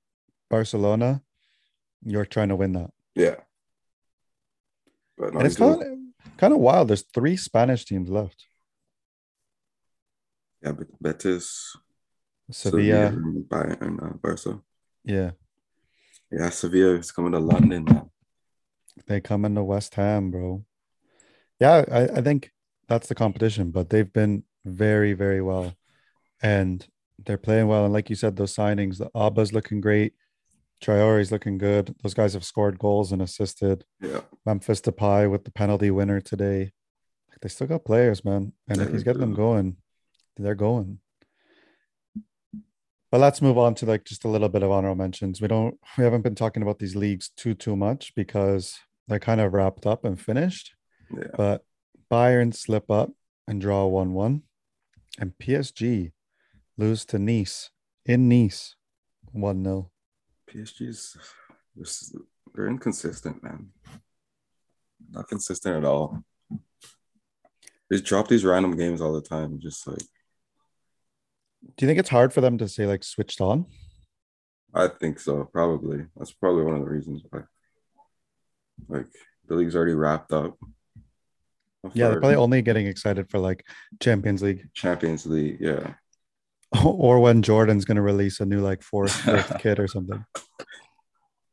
Barcelona, 0.51 1.23
you're 2.05 2.27
trying 2.27 2.49
to 2.49 2.57
win 2.57 2.73
that. 2.73 2.91
Yeah. 3.15 3.37
But 5.17 5.33
no, 5.33 5.39
and 5.39 5.47
it's 5.47 5.57
kind 5.57 5.83
of 5.83 5.89
kind 6.37 6.53
of 6.53 6.59
wild. 6.59 6.89
There's 6.89 7.05
three 7.15 7.37
Spanish 7.37 7.85
teams 7.85 8.11
left: 8.11 8.47
yeah, 10.63 10.73
but 10.73 10.87
Betis, 11.01 11.77
Sevilla. 12.51 13.07
and 13.07 13.45
Bayern, 13.45 14.03
uh, 14.03 14.15
Barca. 14.21 14.61
Yeah, 15.05 15.33
Yeah, 16.33 16.49
Sevilla 16.51 16.95
is 16.95 17.13
coming 17.13 17.33
to 17.33 17.39
London, 17.39 17.85
man. 17.85 18.11
they 19.07 19.21
come 19.21 19.45
into 19.45 19.63
West 19.63 19.95
Ham, 19.95 20.31
bro. 20.31 20.65
Yeah, 21.61 21.85
I, 21.91 22.05
I 22.05 22.21
think 22.23 22.51
that's 22.89 23.09
the 23.09 23.15
competition, 23.15 23.71
but 23.71 23.91
they've 23.91 24.13
been 24.13 24.45
very, 24.65 25.13
very 25.13 25.43
well. 25.43 25.75
And 26.43 26.87
they're 27.25 27.39
playing 27.39 27.69
well. 27.69 27.85
And 27.85 27.93
like 27.93 28.11
you 28.11 28.17
said, 28.17 28.37
those 28.37 28.55
signings, 28.55 28.99
the 28.99 29.11
Auba's 29.15 29.53
looking 29.53 29.81
great. 29.81 30.15
Traore's 30.83 31.33
looking 31.33 31.59
good. 31.59 31.95
Those 32.03 32.15
guys 32.15 32.35
have 32.35 32.45
scored 32.45 32.79
goals 32.79 33.13
and 33.13 33.23
assisted. 33.23 33.85
Yeah, 34.01 34.21
Memphis 34.45 34.81
Depay 34.81 35.31
with 35.31 35.45
the 35.45 35.51
penalty 35.51 35.91
winner 35.91 36.21
today. 36.21 36.73
They 37.41 37.49
still 37.49 37.67
got 37.67 37.85
players, 37.85 38.25
man. 38.25 38.53
And 38.69 38.81
if 38.81 38.91
he's 38.91 39.03
getting 39.03 39.21
them 39.21 39.35
going, 39.35 39.77
they're 40.37 40.55
going. 40.55 40.99
But 43.11 43.21
let's 43.21 43.41
move 43.43 43.59
on 43.59 43.75
to 43.77 43.87
like 43.87 44.05
just 44.05 44.25
a 44.25 44.29
little 44.29 44.49
bit 44.49 44.63
of 44.63 44.71
honorable 44.71 44.97
mentions. 44.97 45.41
We 45.41 45.49
don't 45.49 45.79
we 45.97 46.05
haven't 46.05 46.23
been 46.23 46.35
talking 46.35 46.63
about 46.63 46.79
these 46.79 46.97
leagues 46.97 47.29
too 47.29 47.55
too 47.55 47.77
much 47.77 48.15
because 48.15 48.79
they're 49.07 49.21
kind 49.21 49.41
of 49.41 49.53
wrapped 49.53 49.87
up 49.87 50.05
and 50.05 50.21
finished. 50.21 50.75
yeah. 51.15 51.29
But 51.37 51.65
Bayern 52.11 52.55
slip 52.55 52.91
up 52.91 53.11
and 53.47 53.61
draw 53.61 53.87
1-1. 53.87 54.43
And 55.19 55.33
PSG 55.41 56.13
lose 56.77 57.05
to 57.07 57.19
Nice 57.19 57.71
in 58.05 58.29
Nice 58.29 58.75
1-0. 59.37 59.91
PSG's 60.55 61.17
just 61.77 62.17
they're 62.55 62.69
inconsistent, 62.69 63.43
man. 63.43 63.69
Not 65.11 65.29
consistent 65.29 65.77
at 65.77 65.85
all. 65.85 66.23
They 67.91 68.01
drop 68.01 68.29
these 68.29 68.45
random 68.45 68.77
games 68.77 69.01
all 69.01 69.13
the 69.13 69.21
time. 69.21 69.59
Just 69.61 69.87
like 69.87 69.99
Do 69.99 71.85
you 71.85 71.87
think 71.89 71.99
it's 71.99 72.09
hard 72.09 72.33
for 72.33 72.41
them 72.41 72.59
to 72.59 72.69
say 72.69 72.87
like 72.87 73.05
switched 73.05 73.41
on? 73.41 73.67
I 74.73 74.89
think 74.89 75.21
so, 75.21 75.49
probably. 75.53 76.07
That's 76.17 76.33
probably 76.33 76.65
one 76.65 76.75
of 76.75 76.81
the 76.81 76.91
reasons 76.91 77.23
why. 77.31 77.41
Like 78.89 79.07
the 79.47 79.55
league's 79.55 79.77
already 79.77 79.95
wrapped 79.95 80.33
up. 80.33 80.57
Yeah, 81.93 82.09
they're 82.09 82.21
probably 82.21 82.37
only 82.37 82.63
getting 82.63 82.87
excited 82.87 83.29
for 83.31 83.39
like 83.39 83.65
Champions 84.01 84.43
League 84.43 84.69
Champions 84.73 85.27
League. 85.27 85.59
Yeah, 85.61 85.95
or 86.85 87.21
when 87.21 87.43
Jordan's 87.43 87.85
going 87.85 87.97
to 87.97 88.03
release 88.03 88.41
a 88.41 88.47
new 88.47 88.61
like 88.61 88.83
fourth, 88.83 89.13
fifth 89.13 89.59
kid 89.61 89.79
or 89.79 89.87
something. 89.89 90.25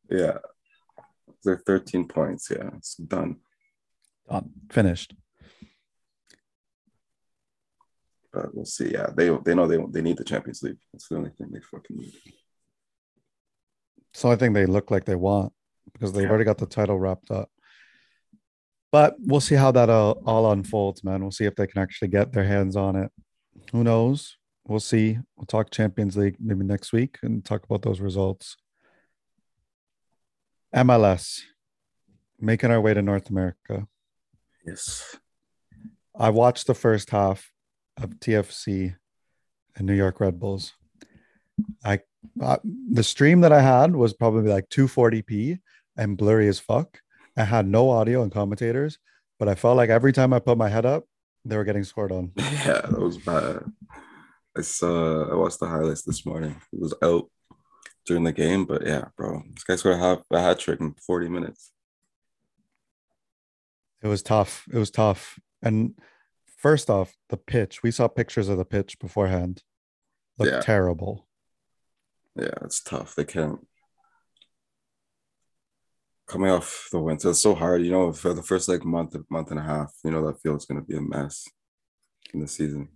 yeah. 0.09 0.37
They're 1.43 1.57
13 1.65 2.07
points. 2.07 2.49
Yeah, 2.51 2.69
it's 2.77 2.95
done. 2.95 3.37
Done. 4.29 4.51
Finished. 4.71 5.15
But 8.31 8.55
we'll 8.55 8.65
see. 8.65 8.91
Yeah, 8.91 9.07
they 9.15 9.29
they 9.43 9.55
know 9.55 9.67
they 9.67 9.77
they 9.89 10.01
need 10.01 10.17
the 10.17 10.23
Champions 10.23 10.61
League. 10.63 10.77
That's 10.93 11.07
the 11.07 11.17
only 11.17 11.31
thing 11.31 11.49
they 11.51 11.59
fucking 11.59 11.97
need. 11.97 12.13
So 14.13 14.31
I 14.31 14.35
think 14.35 14.53
they 14.53 14.65
look 14.65 14.91
like 14.91 15.05
they 15.05 15.15
want 15.15 15.51
because 15.93 16.13
they've 16.13 16.23
Yeah. 16.23 16.29
already 16.29 16.45
got 16.45 16.57
the 16.57 16.65
title 16.65 16.99
wrapped 16.99 17.31
up. 17.31 17.49
But 18.91 19.15
we'll 19.19 19.41
see 19.41 19.55
how 19.55 19.71
that 19.71 19.89
all, 19.89 20.21
all 20.25 20.51
unfolds, 20.51 21.03
man. 21.03 21.21
We'll 21.21 21.31
see 21.31 21.45
if 21.45 21.55
they 21.55 21.65
can 21.67 21.81
actually 21.81 22.09
get 22.09 22.33
their 22.33 22.43
hands 22.43 22.75
on 22.75 22.95
it. 22.97 23.11
Who 23.71 23.83
knows? 23.83 24.37
We'll 24.67 24.79
see. 24.79 25.17
We'll 25.35 25.45
talk 25.45 25.71
Champions 25.71 26.15
League 26.15 26.37
maybe 26.39 26.63
next 26.63 26.93
week 26.93 27.17
and 27.23 27.43
talk 27.43 27.63
about 27.63 27.81
those 27.81 27.99
results. 27.99 28.57
MLS, 30.75 31.41
making 32.39 32.71
our 32.71 32.79
way 32.79 32.93
to 32.93 33.01
North 33.01 33.29
America. 33.29 33.87
Yes. 34.65 35.17
I 36.17 36.29
watched 36.29 36.67
the 36.67 36.73
first 36.73 37.09
half 37.09 37.51
of 37.97 38.11
TFC 38.19 38.95
and 39.75 39.87
New 39.87 39.95
York 39.95 40.19
Red 40.19 40.39
Bulls. 40.39 40.73
I 41.83 41.99
uh, 42.41 42.57
the 42.63 43.03
stream 43.03 43.41
that 43.41 43.51
I 43.51 43.61
had 43.61 43.95
was 43.95 44.13
probably 44.13 44.49
like 44.49 44.69
240p 44.69 45.59
and 45.97 46.17
blurry 46.17 46.47
as 46.47 46.59
fuck. 46.59 47.01
I 47.35 47.43
had 47.43 47.67
no 47.67 47.89
audio 47.89 48.21
and 48.21 48.31
commentators, 48.31 48.99
but 49.39 49.47
I 49.47 49.55
felt 49.55 49.77
like 49.77 49.89
every 49.89 50.13
time 50.13 50.33
I 50.33 50.39
put 50.39 50.57
my 50.57 50.69
head 50.69 50.85
up, 50.85 51.05
they 51.45 51.57
were 51.57 51.63
getting 51.63 51.83
scored 51.83 52.11
on. 52.11 52.31
Yeah, 52.37 52.81
that 52.81 52.99
was 52.99 53.17
bad. 53.17 53.63
I 54.57 54.61
saw. 54.61 55.31
I 55.31 55.35
watched 55.35 55.59
the 55.59 55.67
highlights 55.67 56.03
this 56.03 56.25
morning. 56.25 56.55
It 56.73 56.79
was 56.79 56.93
out 57.01 57.29
during 58.05 58.23
the 58.23 58.33
game, 58.33 58.65
but 58.65 58.85
yeah, 58.85 59.05
bro, 59.15 59.41
this 59.53 59.63
guy's 59.63 59.81
gonna 59.81 59.97
have 59.97 60.23
a 60.31 60.41
hat 60.41 60.59
trick 60.59 60.79
in 60.81 60.93
40 60.93 61.29
minutes. 61.29 61.71
It 64.01 64.07
was 64.07 64.23
tough. 64.23 64.65
It 64.73 64.77
was 64.77 64.91
tough. 64.91 65.39
And 65.61 65.93
first 66.57 66.89
off, 66.89 67.13
the 67.29 67.37
pitch. 67.37 67.83
We 67.83 67.91
saw 67.91 68.07
pictures 68.07 68.49
of 68.49 68.57
the 68.57 68.65
pitch 68.65 68.97
beforehand. 68.99 69.63
Looked 70.37 70.51
Yeah. 70.51 70.61
terrible. 70.61 71.27
Yeah, 72.35 72.53
it's 72.63 72.81
tough. 72.81 73.15
They 73.15 73.25
can't. 73.25 73.65
Coming 76.27 76.49
off 76.49 76.87
the 76.91 76.99
winter, 76.99 77.29
it's 77.29 77.41
so 77.41 77.53
hard. 77.55 77.83
You 77.83 77.91
know, 77.91 78.11
for 78.13 78.33
the 78.33 78.41
first 78.41 78.67
like 78.69 78.83
month, 78.85 79.15
month 79.29 79.51
and 79.51 79.59
a 79.59 79.63
half, 79.63 79.93
you 80.03 80.11
know 80.11 80.25
that 80.25 80.41
field's 80.41 80.65
gonna 80.65 80.81
be 80.81 80.95
a 80.95 81.01
mess 81.01 81.47
in 82.33 82.39
the 82.39 82.47
season. 82.47 82.89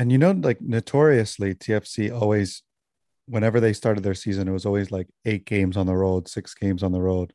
And 0.00 0.10
you 0.10 0.16
know, 0.16 0.30
like 0.30 0.62
notoriously, 0.62 1.54
TFC 1.54 2.10
always, 2.10 2.62
whenever 3.26 3.60
they 3.60 3.74
started 3.74 4.02
their 4.02 4.14
season, 4.14 4.48
it 4.48 4.52
was 4.52 4.64
always 4.64 4.90
like 4.90 5.08
eight 5.26 5.44
games 5.44 5.76
on 5.76 5.84
the 5.84 5.94
road, 5.94 6.26
six 6.26 6.54
games 6.54 6.82
on 6.82 6.90
the 6.90 7.02
road, 7.02 7.34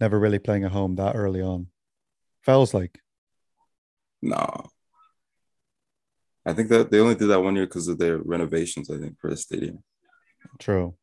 never 0.00 0.18
really 0.18 0.38
playing 0.38 0.64
at 0.64 0.72
home 0.72 0.96
that 0.96 1.14
early 1.14 1.42
on. 1.42 1.66
Feels 2.40 2.72
like 2.72 2.98
No. 4.22 4.70
I 6.46 6.54
think 6.54 6.70
that 6.70 6.90
they 6.90 6.98
only 6.98 7.14
did 7.14 7.26
that 7.26 7.42
one 7.42 7.56
year 7.56 7.66
because 7.66 7.88
of 7.88 7.98
their 7.98 8.16
renovations, 8.16 8.90
I 8.90 8.96
think, 8.96 9.20
for 9.20 9.28
the 9.28 9.36
stadium. 9.36 9.84
true. 10.58 10.94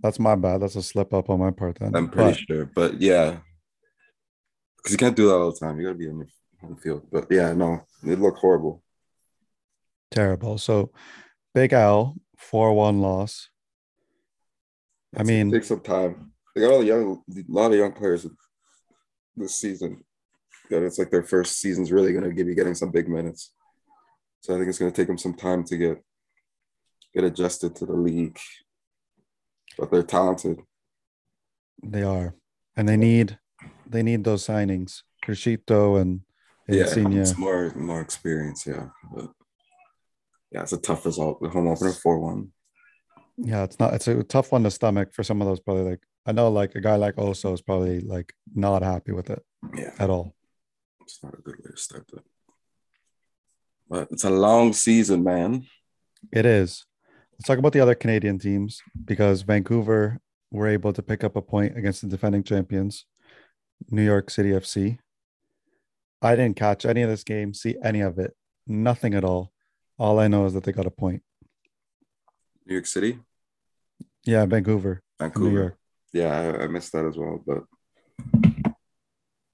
That's 0.00 0.20
my 0.20 0.36
bad. 0.36 0.62
That's 0.62 0.76
a 0.76 0.82
slip 0.84 1.12
up 1.12 1.30
on 1.30 1.40
my 1.40 1.50
part 1.50 1.80
then. 1.80 1.96
I'm 1.96 2.08
pretty 2.08 2.30
But 2.30 2.38
sure. 2.46 2.70
But 2.72 3.00
yeah. 3.00 3.38
Because 4.76 4.92
you 4.92 4.98
can't 4.98 5.16
do 5.16 5.26
that 5.26 5.34
all 5.34 5.50
the 5.50 5.58
time. 5.58 5.80
You 5.80 5.86
gotta 5.86 5.98
be 5.98 6.08
on 6.08 6.18
your 6.18 6.28
home 6.60 6.76
field. 6.76 7.08
But 7.10 7.26
yeah, 7.28 7.52
no, 7.54 7.80
it 8.06 8.20
looked 8.20 8.38
horrible. 8.38 8.84
Terrible. 10.12 10.58
So 10.58 10.92
Big 11.54 11.72
L, 11.72 12.16
4 12.36 12.72
1 12.72 13.00
loss. 13.00 13.48
I 15.16 15.22
mean- 15.22 15.50
take 15.50 15.64
some 15.64 15.80
time. 15.80 16.32
They 16.54 16.60
got 16.60 16.72
all 16.72 16.80
the 16.80 16.86
young, 16.86 17.22
a 17.34 17.42
lot 17.48 17.72
of 17.72 17.78
young 17.78 17.92
players 17.92 18.26
this 19.36 19.54
season. 19.54 20.04
that 20.70 20.82
it's 20.82 20.98
like 20.98 21.10
their 21.10 21.22
first 21.22 21.58
season's 21.58 21.92
really 21.92 22.12
going 22.12 22.24
to 22.24 22.32
give 22.32 22.46
you 22.46 22.54
getting 22.54 22.74
some 22.74 22.90
big 22.90 23.08
minutes. 23.08 23.52
So 24.40 24.54
I 24.54 24.56
think 24.56 24.68
it's 24.68 24.78
going 24.78 24.90
to 24.90 24.96
take 24.96 25.06
them 25.06 25.18
some 25.18 25.34
time 25.34 25.64
to 25.64 25.76
get 25.76 26.02
get 27.14 27.24
adjusted 27.24 27.76
to 27.76 27.86
the 27.86 27.92
league. 27.92 28.38
But 29.78 29.90
they're 29.90 30.02
talented. 30.02 30.60
They 31.82 32.02
are, 32.02 32.34
and 32.76 32.88
they 32.88 32.96
need 32.96 33.38
they 33.86 34.02
need 34.02 34.24
those 34.24 34.46
signings, 34.46 35.02
Criscito 35.24 36.00
and 36.00 36.22
Yeah, 36.68 36.84
it's 36.86 37.36
more 37.36 37.72
more 37.74 38.00
experience. 38.00 38.66
Yeah, 38.66 38.88
but 39.14 39.30
yeah, 40.52 40.62
it's 40.62 40.72
a 40.72 40.78
tough 40.78 41.04
result. 41.06 41.40
The 41.40 41.48
home 41.48 41.66
opener 41.68 41.92
four 41.92 42.18
one. 42.20 42.52
Yeah, 43.36 43.64
it's 43.64 43.78
not. 43.80 43.94
It's 43.94 44.08
a 44.08 44.22
tough 44.22 44.52
one 44.52 44.62
to 44.64 44.70
stomach 44.70 45.12
for 45.12 45.22
some 45.22 45.40
of 45.40 45.48
those. 45.48 45.60
Probably 45.60 45.84
like 45.84 46.00
I 46.26 46.32
know, 46.32 46.50
like 46.50 46.74
a 46.74 46.80
guy 46.80 46.96
like 46.96 47.16
Oso 47.16 47.52
is 47.54 47.62
probably 47.62 48.00
like 48.00 48.32
not 48.54 48.82
happy 48.82 49.12
with 49.12 49.30
it 49.30 49.42
Yeah, 49.74 49.92
at 49.98 50.10
all. 50.10 50.34
it's 51.00 51.22
not 51.22 51.34
a 51.34 51.42
good 51.42 51.56
way 51.58 51.70
to 51.70 51.76
start 51.76 52.06
that. 52.12 52.22
But 53.88 54.08
it's 54.10 54.24
a 54.24 54.30
long 54.30 54.72
season, 54.72 55.24
man. 55.24 55.66
It 56.32 56.46
is. 56.46 56.84
Let's 57.32 57.46
talk 57.48 57.58
about 57.58 57.72
the 57.72 57.80
other 57.80 57.94
Canadian 57.94 58.38
teams 58.38 58.80
because 59.04 59.42
Vancouver 59.42 60.20
were 60.50 60.68
able 60.68 60.92
to 60.92 61.02
pick 61.02 61.24
up 61.24 61.34
a 61.36 61.42
point 61.42 61.76
against 61.76 62.02
the 62.02 62.08
defending 62.08 62.44
champions, 62.44 63.04
New 63.90 64.04
York 64.04 64.30
City 64.30 64.50
FC. 64.50 64.98
I 66.20 66.36
didn't 66.36 66.56
catch 66.56 66.84
any 66.86 67.02
of 67.02 67.10
this 67.10 67.24
game, 67.24 67.52
see 67.52 67.76
any 67.82 68.00
of 68.00 68.18
it, 68.18 68.36
nothing 68.66 69.14
at 69.14 69.24
all. 69.24 69.51
All 70.02 70.18
I 70.18 70.26
know 70.26 70.46
is 70.46 70.54
that 70.54 70.64
they 70.64 70.72
got 70.72 70.86
a 70.86 70.90
point. 70.90 71.22
New 72.66 72.74
York 72.74 72.86
City, 72.86 73.20
Yeah, 74.24 74.44
Vancouver, 74.46 75.00
Vancouver. 75.20 75.48
New 75.48 75.56
York. 75.56 75.78
Yeah, 76.12 76.36
I, 76.36 76.64
I 76.64 76.66
missed 76.66 76.90
that 76.92 77.06
as 77.06 77.16
well, 77.16 77.40
but 77.46 77.62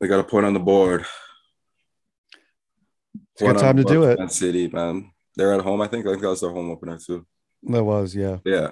they 0.00 0.08
got 0.08 0.20
a 0.20 0.24
point 0.24 0.46
on 0.46 0.54
the 0.54 0.58
board. 0.60 1.04
It's 3.34 3.42
a 3.42 3.44
good 3.44 3.58
time 3.58 3.76
to 3.76 3.84
do 3.84 4.04
it. 4.04 4.18
Man 4.18 4.30
City, 4.30 4.68
man. 4.68 5.10
They're 5.36 5.52
at 5.52 5.60
home. 5.60 5.82
I 5.82 5.86
think. 5.86 6.06
I 6.06 6.12
think 6.12 6.22
that 6.22 6.30
was 6.30 6.40
their 6.40 6.50
home 6.50 6.70
opener 6.70 6.98
too. 6.98 7.26
That 7.64 7.84
was, 7.84 8.16
yeah. 8.16 8.38
Yeah, 8.46 8.70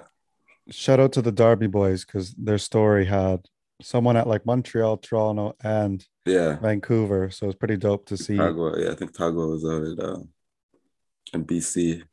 Shout 0.71 0.99
out 0.99 1.11
to 1.13 1.21
the 1.21 1.31
Derby 1.31 1.67
boys 1.67 2.05
because 2.05 2.33
their 2.33 2.57
story 2.57 3.05
had 3.05 3.45
someone 3.83 4.17
at 4.17 4.25
like 4.25 4.47
Montreal, 4.47 4.97
Toronto, 4.97 5.55
and 5.63 6.03
yeah. 6.25 6.57
Vancouver. 6.57 7.29
So 7.29 7.45
it's 7.45 7.55
pretty 7.55 7.77
dope 7.77 8.07
to 8.07 8.17
see. 8.17 8.35
Tagua, 8.35 8.83
yeah, 8.83 8.91
I 8.93 8.95
think 8.95 9.13
Tagua 9.15 9.51
was 9.51 9.63
out 9.63 9.83
at 9.83 9.99
uh, 10.03 10.23
BC. 11.45 12.03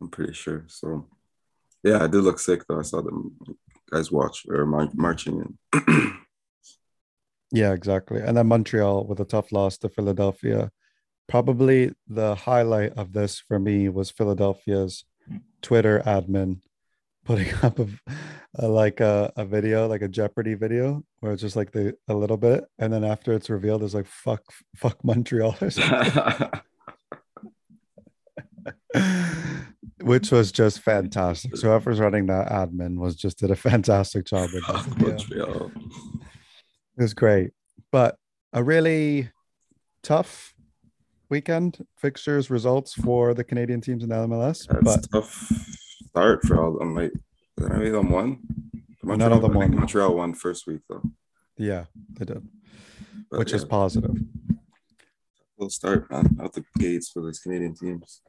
I'm 0.00 0.08
pretty 0.08 0.32
sure. 0.32 0.64
So, 0.68 1.06
yeah, 1.82 2.02
I 2.04 2.06
did 2.06 2.22
look 2.22 2.38
sick 2.38 2.62
though. 2.68 2.78
I 2.78 2.82
saw 2.82 3.02
them 3.02 3.36
guys 3.90 4.10
watch 4.10 4.46
or 4.48 4.66
marching 4.66 5.56
in. 5.72 6.12
Yeah, 7.52 7.72
exactly. 7.72 8.20
And 8.20 8.36
then 8.36 8.48
Montreal 8.48 9.06
with 9.06 9.20
a 9.20 9.24
tough 9.24 9.52
loss 9.52 9.78
to 9.78 9.88
Philadelphia. 9.88 10.70
Probably 11.28 11.92
the 12.08 12.34
highlight 12.34 12.92
of 12.94 13.12
this 13.12 13.40
for 13.40 13.58
me 13.58 13.88
was 13.88 14.10
Philadelphia's 14.10 15.04
Twitter 15.62 16.02
admin 16.04 16.60
putting 17.24 17.52
up 17.62 17.78
a, 17.78 17.86
a 18.56 18.68
like 18.68 19.00
a, 19.00 19.32
a 19.36 19.44
video, 19.44 19.86
like 19.86 20.02
a 20.02 20.08
Jeopardy 20.08 20.54
video, 20.54 21.04
where 21.20 21.32
it's 21.32 21.42
just 21.42 21.56
like 21.56 21.72
the 21.72 21.96
a 22.08 22.14
little 22.14 22.36
bit, 22.36 22.64
and 22.78 22.92
then 22.92 23.04
after 23.04 23.32
it's 23.32 23.50
revealed, 23.50 23.82
it's 23.82 23.94
like 23.94 24.06
fuck, 24.06 24.42
fuck 24.76 25.02
Montreal 25.04 25.56
or 25.60 25.70
something, 25.70 26.50
which 30.02 30.30
was 30.30 30.52
just 30.52 30.80
fantastic. 30.80 31.56
So 31.56 31.68
whoever's 31.68 32.00
running 32.00 32.26
that 32.26 32.48
admin 32.48 32.98
was 32.98 33.16
just 33.16 33.38
did 33.38 33.50
a 33.50 33.56
fantastic 33.68 34.26
job 34.26 34.50
with. 34.52 34.98
Montreal. 34.98 35.70
It 36.98 37.02
was 37.02 37.12
great, 37.12 37.50
but 37.92 38.16
a 38.54 38.64
really 38.64 39.28
tough 40.02 40.54
weekend 41.28 41.84
fixtures 41.98 42.48
results 42.48 42.94
for 42.94 43.34
the 43.34 43.44
Canadian 43.44 43.82
teams 43.82 44.02
in 44.02 44.08
the 44.08 44.14
MLS. 44.14 44.66
That's 44.66 44.82
but 44.82 45.04
a 45.04 45.08
tough 45.08 45.52
start 46.08 46.42
for 46.46 46.58
all 46.58 46.72
of 46.72 46.78
them. 46.78 46.94
Like, 46.94 47.12
maybe 47.58 47.90
them 47.90 48.08
won. 48.08 48.38
None 49.02 49.30
of 49.30 49.42
them 49.42 49.52
won. 49.52 49.76
Montreal 49.76 50.14
won 50.14 50.32
first 50.32 50.66
week 50.66 50.80
though, 50.88 51.02
yeah, 51.58 51.84
they 52.18 52.24
did, 52.24 52.48
but 53.30 53.40
which 53.40 53.52
is 53.52 53.64
positive. 53.64 54.16
We'll 55.58 55.70
start 55.70 56.10
man 56.10 56.38
out 56.40 56.54
the 56.54 56.64
gates 56.78 57.10
for 57.10 57.24
these 57.24 57.40
Canadian 57.40 57.74
teams. 57.74 58.22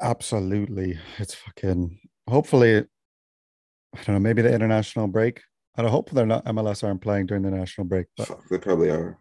Absolutely, 0.00 0.98
it's 1.18 1.34
fucking. 1.34 1.98
Hopefully, 2.28 2.78
I 2.78 4.02
don't 4.04 4.08
know. 4.14 4.18
Maybe 4.18 4.42
the 4.42 4.54
international 4.54 5.06
break. 5.06 5.40
I 5.76 5.82
don't 5.82 5.90
hope 5.90 6.10
they're 6.10 6.26
not 6.26 6.44
MLS 6.46 6.82
aren't 6.84 7.02
playing 7.02 7.26
during 7.26 7.42
the 7.42 7.50
national 7.50 7.86
break, 7.86 8.06
but 8.16 8.28
Fuck, 8.28 8.48
they 8.48 8.58
probably 8.58 8.90
are. 8.90 9.18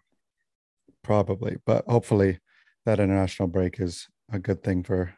probably. 1.03 1.57
But 1.65 1.85
hopefully, 1.87 2.39
that 2.85 2.99
international 2.99 3.47
break 3.47 3.79
is 3.79 4.07
a 4.31 4.39
good 4.39 4.63
thing 4.63 4.83
for 4.83 5.13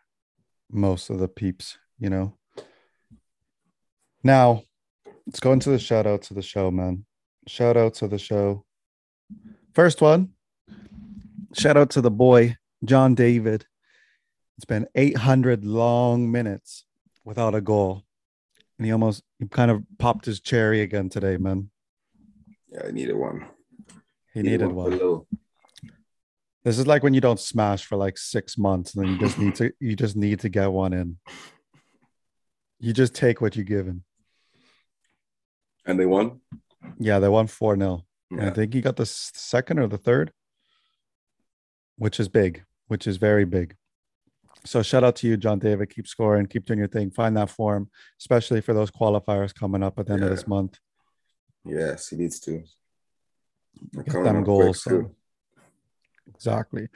most 0.71 1.09
of 1.09 1.19
the 1.19 1.27
peeps. 1.27 1.77
You 1.99 2.09
know. 2.09 2.37
Now, 4.23 4.63
let's 5.25 5.39
go 5.39 5.53
into 5.53 5.69
the 5.69 5.79
shout 5.79 6.05
outs 6.05 6.29
of 6.29 6.35
the 6.35 6.41
show, 6.41 6.69
man. 6.71 7.05
Shout 7.47 7.77
outs 7.77 8.01
of 8.01 8.09
the 8.09 8.19
show. 8.19 8.65
First 9.73 10.01
one, 10.01 10.29
shout 11.53 11.77
out 11.77 11.91
to 11.91 12.01
the 12.01 12.11
boy, 12.11 12.57
John 12.83 13.15
David. 13.15 13.65
It's 14.57 14.65
been 14.65 14.87
800 14.95 15.63
long 15.63 16.31
minutes 16.31 16.85
without 17.23 17.53
a 17.53 17.61
goal. 17.61 18.03
And 18.77 18.85
he 18.85 18.91
almost 18.91 19.23
he 19.39 19.47
kind 19.47 19.71
of 19.71 19.83
popped 19.97 20.25
his 20.25 20.39
cherry 20.39 20.81
again 20.81 21.09
today, 21.09 21.37
man. 21.37 21.69
Yeah, 22.69 22.85
I 22.87 22.91
needed 22.91 23.15
one. 23.15 23.45
He 24.33 24.41
needed 24.41 24.61
for 24.61 24.65
a 24.65 24.97
one. 24.97 25.21
This 26.63 26.77
is 26.77 26.85
like 26.85 27.01
when 27.01 27.13
you 27.13 27.21
don't 27.21 27.39
smash 27.39 27.85
for 27.85 27.95
like 27.95 28.17
six 28.17 28.57
months 28.57 28.93
and 28.93 29.03
then 29.03 29.13
you 29.13 29.19
just 29.19 29.39
need 29.39 29.55
to 29.55 29.71
you 29.79 29.95
just 29.95 30.15
need 30.15 30.41
to 30.41 30.49
get 30.49 30.71
one 30.71 30.93
in. 30.93 31.17
You 32.79 32.93
just 32.93 33.15
take 33.15 33.41
what 33.41 33.55
you're 33.55 33.65
given. 33.65 34.03
And 35.85 35.99
they 35.99 36.05
won. 36.05 36.41
Yeah, 36.99 37.19
they 37.19 37.29
won 37.29 37.47
4 37.47 37.77
0. 37.77 38.05
And 38.29 38.41
I 38.41 38.49
think 38.49 38.73
he 38.73 38.81
got 38.81 38.97
the 38.97 39.05
second 39.05 39.79
or 39.79 39.87
the 39.87 39.97
third, 39.97 40.33
which 41.97 42.19
is 42.19 42.27
big, 42.27 42.63
which 42.87 43.07
is 43.07 43.17
very 43.17 43.45
big. 43.45 43.75
So 44.67 44.83
shout 44.83 45.03
out 45.05 45.15
to 45.17 45.27
you, 45.27 45.37
John 45.37 45.59
David. 45.59 45.89
Keep 45.89 46.07
scoring, 46.07 46.45
keep 46.45 46.65
doing 46.65 46.79
your 46.79 46.89
thing. 46.89 47.09
Find 47.09 47.37
that 47.37 47.49
form, 47.49 47.89
especially 48.19 48.59
for 48.59 48.73
those 48.73 48.91
qualifiers 48.91 49.55
coming 49.55 49.81
up 49.81 49.97
at 49.97 50.07
the 50.07 50.13
end 50.13 50.23
of 50.23 50.29
this 50.29 50.45
month. 50.45 50.77
Yes, 51.65 52.09
he 52.09 52.17
needs 52.17 52.39
to. 52.41 52.63
They're 53.93 54.03
Get 54.03 54.23
them 54.23 54.43
goals. 54.43 54.83
too. 54.83 55.15
Exactly. 56.33 56.89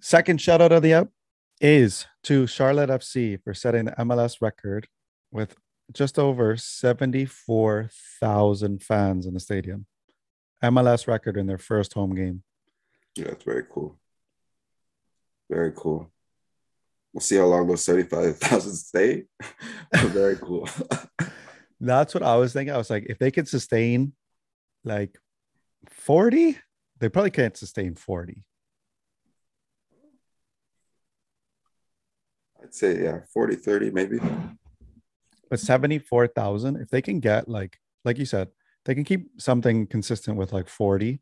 Second 0.00 0.40
shout 0.40 0.60
out 0.60 0.72
of 0.72 0.82
the 0.82 0.94
app 0.94 1.08
is 1.60 2.06
to 2.24 2.48
Charlotte 2.48 2.90
FC 2.90 3.40
for 3.42 3.54
setting 3.54 3.84
the 3.84 3.92
MLS 3.92 4.38
record 4.40 4.88
with 5.30 5.54
just 5.92 6.18
over 6.18 6.56
74,000 6.56 8.82
fans 8.82 9.26
in 9.26 9.34
the 9.34 9.40
stadium. 9.40 9.86
MLS 10.62 11.06
record 11.06 11.36
in 11.36 11.46
their 11.46 11.58
first 11.58 11.94
home 11.94 12.16
game. 12.16 12.42
Yeah, 13.14 13.26
it's 13.26 13.44
very 13.44 13.62
cool. 13.70 14.00
Very 15.48 15.70
cool. 15.76 16.10
We'll 17.12 17.20
see 17.20 17.36
how 17.36 17.44
long 17.46 17.66
those 17.66 17.84
75,000 17.84 18.74
stay. 18.74 19.24
very 19.94 20.36
cool. 20.36 20.68
That's 21.80 22.14
what 22.14 22.22
I 22.22 22.36
was 22.36 22.52
thinking. 22.52 22.74
I 22.74 22.78
was 22.78 22.90
like, 22.90 23.06
if 23.08 23.18
they 23.18 23.30
could 23.30 23.48
sustain 23.48 24.12
like 24.84 25.18
40, 25.90 26.56
they 27.00 27.08
probably 27.08 27.30
can't 27.30 27.56
sustain 27.56 27.96
40. 27.96 28.44
I'd 32.62 32.74
say, 32.74 33.02
yeah, 33.02 33.20
40, 33.32 33.56
30 33.56 33.90
maybe. 33.90 34.18
But 35.50 35.60
74,000, 35.60 36.76
if 36.76 36.88
they 36.88 37.02
can 37.02 37.20
get 37.20 37.48
like, 37.48 37.78
like 38.04 38.18
you 38.18 38.24
said, 38.24 38.48
they 38.84 38.94
can 38.94 39.04
keep 39.04 39.40
something 39.40 39.86
consistent 39.86 40.36
with 40.38 40.52
like 40.52 40.68
40, 40.68 41.20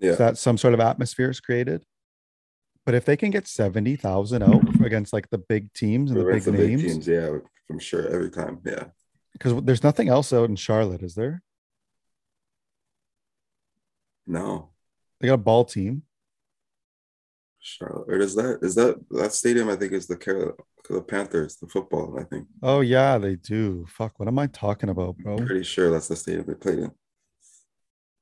Yeah. 0.00 0.12
so 0.12 0.16
that 0.18 0.38
some 0.38 0.58
sort 0.58 0.74
of 0.74 0.80
atmosphere 0.80 1.30
is 1.30 1.40
created. 1.40 1.84
But 2.84 2.94
if 2.94 3.04
they 3.04 3.16
can 3.16 3.30
get 3.30 3.46
70,000 3.46 4.42
out 4.42 4.50
mm-hmm. 4.50 4.84
against 4.84 5.12
like 5.12 5.30
the 5.30 5.38
big 5.38 5.72
teams 5.72 6.10
and 6.10 6.20
the 6.20 6.24
big 6.24 6.42
the 6.42 6.52
big 6.52 6.70
names, 6.70 6.82
teams, 6.82 7.08
yeah, 7.08 7.38
I'm 7.70 7.78
sure 7.78 8.08
every 8.08 8.30
time. 8.30 8.60
Yeah. 8.64 8.84
because 9.32 9.62
there's 9.62 9.84
nothing 9.84 10.08
else 10.08 10.32
out 10.32 10.48
in 10.48 10.56
Charlotte, 10.56 11.02
is 11.02 11.14
there? 11.14 11.42
No. 14.26 14.70
They 15.20 15.28
got 15.28 15.34
a 15.34 15.38
ball 15.38 15.64
team. 15.64 16.02
Charlotte. 17.60 18.08
Or 18.08 18.18
is 18.18 18.34
that 18.34 18.58
is 18.62 18.74
that 18.74 19.00
that 19.10 19.32
stadium 19.32 19.68
I 19.68 19.76
think 19.76 19.92
is 19.92 20.08
the 20.08 20.16
Carol 20.16 20.56
the 20.90 21.00
Panthers, 21.00 21.56
the 21.56 21.66
football, 21.66 22.18
I 22.18 22.24
think. 22.24 22.46
Oh, 22.62 22.80
yeah, 22.80 23.18
they 23.18 23.36
do. 23.36 23.86
Fuck, 23.88 24.18
what 24.18 24.28
am 24.28 24.38
I 24.38 24.46
talking 24.48 24.88
about, 24.88 25.16
bro? 25.18 25.38
I'm 25.38 25.46
pretty 25.46 25.64
sure 25.64 25.90
that's 25.90 26.08
the 26.08 26.16
stadium 26.16 26.44
they 26.46 26.54
played 26.54 26.80
in. 26.80 26.90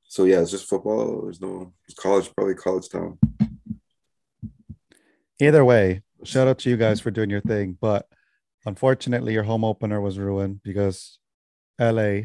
So 0.04 0.24
yeah, 0.24 0.40
it's 0.40 0.50
just 0.50 0.68
football. 0.68 1.22
There's 1.22 1.40
no 1.40 1.72
college, 1.96 2.30
probably 2.34 2.54
college 2.54 2.88
town. 2.88 3.18
Either 5.40 5.64
way, 5.64 6.02
shout 6.22 6.48
out 6.48 6.58
to 6.58 6.70
you 6.70 6.76
guys 6.76 7.00
for 7.00 7.10
doing 7.10 7.30
your 7.30 7.40
thing. 7.40 7.76
But 7.80 8.06
unfortunately, 8.66 9.32
your 9.32 9.44
home 9.44 9.64
opener 9.64 10.00
was 10.00 10.18
ruined 10.18 10.62
because 10.62 11.18
LA, 11.80 12.22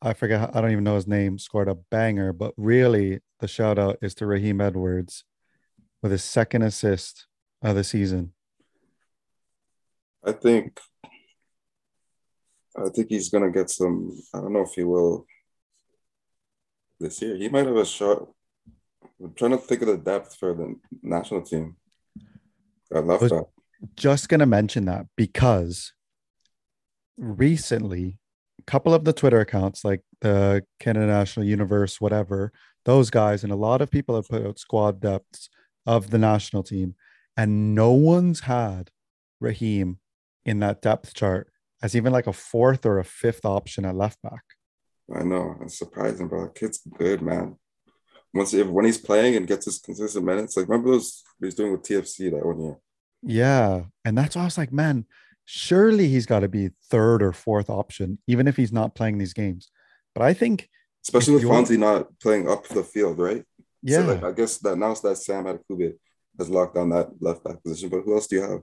I 0.00 0.12
forget, 0.14 0.54
I 0.54 0.60
don't 0.60 0.70
even 0.70 0.84
know 0.84 0.94
his 0.94 1.08
name, 1.08 1.38
scored 1.38 1.68
a 1.68 1.74
banger, 1.74 2.32
but 2.32 2.54
really 2.56 3.20
the 3.40 3.48
shout 3.48 3.78
out 3.78 3.98
is 4.02 4.14
to 4.16 4.26
Raheem 4.26 4.60
Edwards 4.60 5.24
with 6.02 6.12
his 6.12 6.22
second 6.22 6.62
assist 6.62 7.26
of 7.62 7.74
the 7.74 7.82
season. 7.84 8.32
I 10.24 10.32
think 10.32 10.80
I 12.76 12.88
think 12.90 13.08
he's 13.08 13.30
gonna 13.30 13.50
get 13.50 13.70
some. 13.70 14.12
I 14.34 14.40
don't 14.40 14.52
know 14.52 14.62
if 14.62 14.72
he 14.74 14.84
will 14.84 15.24
this 17.00 17.22
year. 17.22 17.36
He 17.36 17.48
might 17.48 17.66
have 17.66 17.76
a 17.76 17.86
shot. 17.86 18.28
I'm 19.22 19.32
trying 19.34 19.52
to 19.52 19.58
think 19.58 19.82
of 19.82 19.88
the 19.88 19.96
depth 19.96 20.36
for 20.36 20.52
the 20.52 20.74
national 21.02 21.42
team. 21.42 21.76
I 22.94 23.00
love 23.00 23.22
Was- 23.22 23.30
that. 23.30 23.46
Just 23.94 24.30
going 24.30 24.40
to 24.40 24.46
mention 24.46 24.86
that 24.86 25.06
because 25.16 25.92
recently, 27.18 28.18
a 28.58 28.62
couple 28.62 28.94
of 28.94 29.04
the 29.04 29.12
Twitter 29.12 29.40
accounts, 29.40 29.84
like 29.84 30.00
the 30.22 30.64
Canada 30.80 31.06
National 31.06 31.44
Universe, 31.44 32.00
whatever, 32.00 32.52
those 32.86 33.10
guys, 33.10 33.44
and 33.44 33.52
a 33.52 33.56
lot 33.56 33.82
of 33.82 33.90
people 33.90 34.14
have 34.14 34.28
put 34.28 34.46
out 34.46 34.58
squad 34.58 35.00
depths 35.00 35.50
of 35.84 36.10
the 36.10 36.18
national 36.18 36.62
team, 36.62 36.94
and 37.36 37.74
no 37.74 37.92
one's 37.92 38.40
had 38.40 38.90
Raheem 39.40 39.98
in 40.46 40.60
that 40.60 40.80
depth 40.80 41.12
chart 41.12 41.50
as 41.82 41.94
even 41.94 42.12
like 42.12 42.26
a 42.26 42.32
fourth 42.32 42.86
or 42.86 42.98
a 42.98 43.04
fifth 43.04 43.44
option 43.44 43.84
at 43.84 43.94
left 43.94 44.22
back. 44.22 44.42
I 45.14 45.22
know. 45.22 45.54
It's 45.60 45.78
surprising, 45.78 46.28
bro. 46.28 46.48
Kid's 46.48 46.80
good, 46.98 47.20
man. 47.20 47.56
Once 48.36 48.54
if 48.54 48.66
when 48.66 48.84
he's 48.84 48.98
playing 48.98 49.36
and 49.36 49.46
gets 49.46 49.64
his 49.64 49.78
consistent 49.78 50.24
minutes, 50.24 50.56
like 50.56 50.68
remember 50.68 50.92
those 50.92 51.22
he's 51.40 51.54
doing 51.54 51.72
with 51.72 51.82
TFC 51.82 52.30
that 52.30 52.44
one 52.44 52.60
year. 52.60 52.76
Yeah. 53.22 53.82
And 54.04 54.16
that's 54.16 54.36
why 54.36 54.42
I 54.42 54.44
was 54.44 54.58
like, 54.58 54.72
man, 54.72 55.06
surely 55.44 56.08
he's 56.08 56.26
got 56.26 56.40
to 56.40 56.48
be 56.48 56.70
third 56.90 57.22
or 57.22 57.32
fourth 57.32 57.70
option, 57.70 58.18
even 58.26 58.46
if 58.46 58.56
he's 58.56 58.72
not 58.72 58.94
playing 58.94 59.18
these 59.18 59.32
games. 59.32 59.70
But 60.14 60.22
I 60.22 60.34
think, 60.34 60.68
Especially 61.04 61.34
with 61.34 61.44
Fonzie 61.44 61.78
not 61.78 62.08
playing 62.20 62.48
up 62.48 62.66
the 62.66 62.82
field, 62.82 63.18
right? 63.18 63.44
yeah, 63.82 63.98
So 63.98 64.06
like 64.14 64.24
I 64.24 64.32
guess 64.32 64.58
that 64.58 64.76
now 64.76 64.90
it's 64.92 65.00
that 65.00 65.16
Sam 65.16 65.44
Adekugbe 65.44 65.94
has 66.38 66.50
locked 66.50 66.74
down 66.74 66.90
that 66.90 67.10
left 67.20 67.44
back 67.44 67.62
position. 67.62 67.88
But 67.88 68.02
who 68.02 68.14
else 68.14 68.26
do 68.26 68.36
you 68.36 68.42
have? 68.42 68.60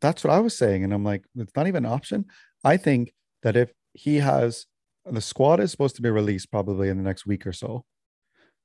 that's 0.00 0.22
what 0.22 0.32
I 0.32 0.40
was 0.40 0.56
saying. 0.56 0.84
And 0.84 0.92
I'm 0.92 1.04
like, 1.04 1.24
it's 1.36 1.54
not 1.56 1.66
even 1.66 1.84
an 1.84 1.92
option. 1.92 2.26
I 2.64 2.76
think 2.76 3.12
that 3.42 3.56
if 3.56 3.72
he 3.94 4.16
has 4.16 4.66
the 5.04 5.20
squad 5.20 5.60
is 5.60 5.70
supposed 5.70 5.96
to 5.96 6.02
be 6.02 6.10
released 6.10 6.50
probably 6.50 6.88
in 6.88 6.96
the 6.96 7.02
next 7.02 7.26
week 7.26 7.46
or 7.46 7.52
so 7.52 7.84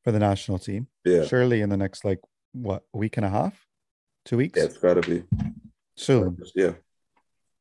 for 0.03 0.11
the 0.11 0.19
national 0.19 0.59
team, 0.59 0.87
Yeah. 1.05 1.25
surely 1.25 1.61
in 1.61 1.69
the 1.69 1.77
next 1.77 2.03
like 2.05 2.19
what 2.53 2.83
week 2.93 3.17
and 3.17 3.25
a 3.25 3.29
half, 3.29 3.67
two 4.25 4.37
weeks 4.37 4.57
Yeah, 4.57 4.65
it's 4.65 4.77
gotta 4.77 5.01
be. 5.01 5.23
soon. 5.95 6.37
Yeah. 6.55 6.73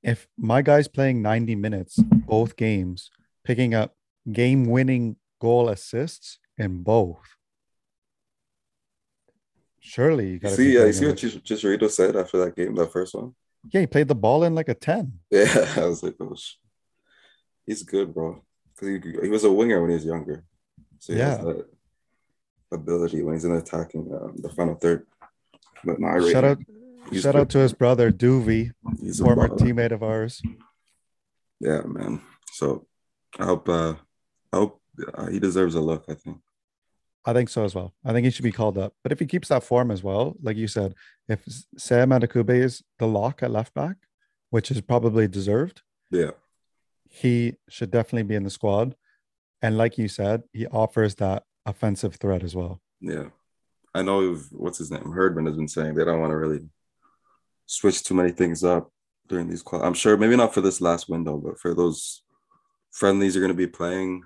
if 0.03 0.27
my 0.39 0.63
guy's 0.63 0.89
playing 0.89 1.21
90 1.21 1.55
minutes 1.57 1.97
both 2.27 2.57
games, 2.57 3.11
picking 3.45 3.75
up 3.75 3.95
game 4.33 4.65
winning 4.65 5.17
goal 5.41 5.69
assists 5.69 6.39
in 6.57 6.83
both, 6.83 7.37
surely 9.79 10.27
you 10.27 10.33
You 10.33 10.39
got 10.39 10.49
to 10.51 10.57
see, 10.57 10.75
yeah, 10.75 10.87
you 10.87 10.93
see 10.93 11.07
what 11.07 11.17
Chicharito 11.17 11.91
said 11.91 12.17
after 12.17 12.39
that 12.39 12.57
game, 12.57 12.75
that 12.77 12.93
first 12.93 13.15
one? 13.15 13.35
Yeah, 13.73 13.81
he 13.83 13.87
played 13.87 14.09
the 14.09 14.15
ball 14.15 14.45
in 14.45 14.55
like 14.55 14.69
a 14.71 14.75
10. 14.75 15.13
Yeah, 15.31 15.75
I 15.77 15.85
was 15.87 16.03
like, 16.03 16.15
oh, 16.21 16.35
he's 17.67 17.83
good, 17.83 18.15
bro. 18.15 18.43
Because 18.75 18.89
he, 19.05 19.21
he 19.23 19.29
was 19.29 19.45
a 19.45 19.53
winger 19.53 19.81
when 19.83 19.91
he 19.91 19.97
was 19.97 20.05
younger. 20.07 20.45
So 20.99 21.13
he 21.13 21.19
Yeah. 21.19 21.43
Ability 22.73 23.23
when 23.23 23.35
he's 23.35 23.45
in 23.45 23.53
attacking 23.57 24.11
um, 24.15 24.35
the 24.37 24.49
final 24.51 24.75
third. 24.75 25.07
But 25.85 25.99
no, 25.99 26.09
I 26.09 26.31
Shout 26.31 26.45
out, 26.45 26.59
shout 27.13 27.35
good. 27.35 27.37
out 27.37 27.49
to 27.51 27.59
his 27.59 27.73
brother 27.73 28.13
Doovy, 28.13 28.73
He's 29.01 29.21
former 29.21 29.49
teammate 29.49 29.93
of 29.93 30.03
ours. 30.03 30.43
Yeah, 31.59 31.83
man. 31.83 32.23
So 32.53 32.87
I 33.39 33.45
hope, 33.45 33.69
uh, 33.69 33.95
I 34.53 34.57
hope 34.57 34.81
uh, 35.15 35.27
he 35.27 35.39
deserves 35.39 35.75
a 35.75 35.81
look. 35.81 36.05
I 36.09 36.15
think. 36.15 36.39
I 37.25 37.33
think 37.35 37.49
so 37.51 37.65
as 37.65 37.75
well. 37.75 37.93
I 38.05 38.13
think 38.13 38.25
he 38.25 38.31
should 38.31 38.45
be 38.45 38.53
called 38.53 38.79
up. 38.79 38.95
But 39.03 39.13
if 39.13 39.19
he 39.21 39.27
keeps 39.27 39.49
that 39.49 39.63
form 39.63 39.91
as 39.91 40.03
well, 40.03 40.37
like 40.43 40.57
you 40.57 40.67
said, 40.67 40.95
if 41.29 41.45
Sam 41.77 42.11
Adekugbe 42.11 42.51
is 42.63 42.83
the 42.99 43.07
lock 43.07 43.43
at 43.43 43.51
left 43.51 43.75
back, 43.75 43.97
which 44.49 44.71
is 44.71 44.81
probably 44.81 45.29
deserved, 45.29 45.83
Yeah, 46.11 46.31
he 47.09 47.57
should 47.69 47.91
definitely 47.91 48.23
be 48.23 48.37
in 48.37 48.45
the 48.45 48.51
squad. 48.51 48.97
And 49.61 49.77
like 49.77 49.99
you 49.99 50.09
said, 50.09 50.45
he 50.55 50.67
offers 50.69 51.17
that 51.17 51.45
offensive 51.71 52.17
threat 52.17 52.43
as 52.43 52.55
well. 52.55 52.81
yeah. 53.01 53.27
I 53.93 54.03
know. 54.03 54.37
What's 54.53 54.79
his 54.79 54.91
name? 54.93 55.11
Herdman 55.11 55.47
has 55.47 55.57
been 55.57 55.67
saying 55.67 55.95
they 55.95 56.05
don't 56.05 56.21
want 56.21 56.31
to 56.31 56.37
really 56.37 56.61
switch 57.67 58.05
too 58.05 58.15
many 58.15 58.31
things 58.31 58.63
up 58.63 58.93
during 59.27 59.49
these. 59.49 59.63
Qual- 59.63 59.83
I'm 59.83 59.95
sure 59.95 60.17
maybe 60.17 60.37
not 60.37 60.55
for 60.55 60.61
this 60.61 60.81
last 60.81 61.09
window, 61.09 61.39
but 61.39 61.59
for 61.59 61.75
those 61.75 62.23
friendlies 62.93 63.35
you're 63.35 63.43
going 63.45 63.57
to 63.57 63.67
be 63.67 63.67
playing 63.67 64.23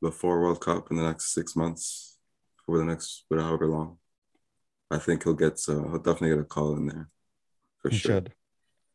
before 0.00 0.40
World 0.40 0.60
Cup 0.60 0.90
in 0.90 0.96
the 0.96 1.04
next 1.04 1.32
six 1.32 1.54
months, 1.54 2.16
over 2.68 2.78
the 2.78 2.84
next 2.84 3.24
however 3.30 3.68
long. 3.68 3.98
I 4.90 4.98
think 4.98 5.22
he'll 5.22 5.34
get. 5.34 5.60
Uh, 5.68 5.74
he'll 5.88 5.98
definitely 5.98 6.30
get 6.30 6.40
a 6.40 6.44
call 6.44 6.74
in 6.76 6.86
there 6.86 7.08
for 7.80 7.90
He 7.90 7.96
sure. 7.98 8.10
should, 8.16 8.32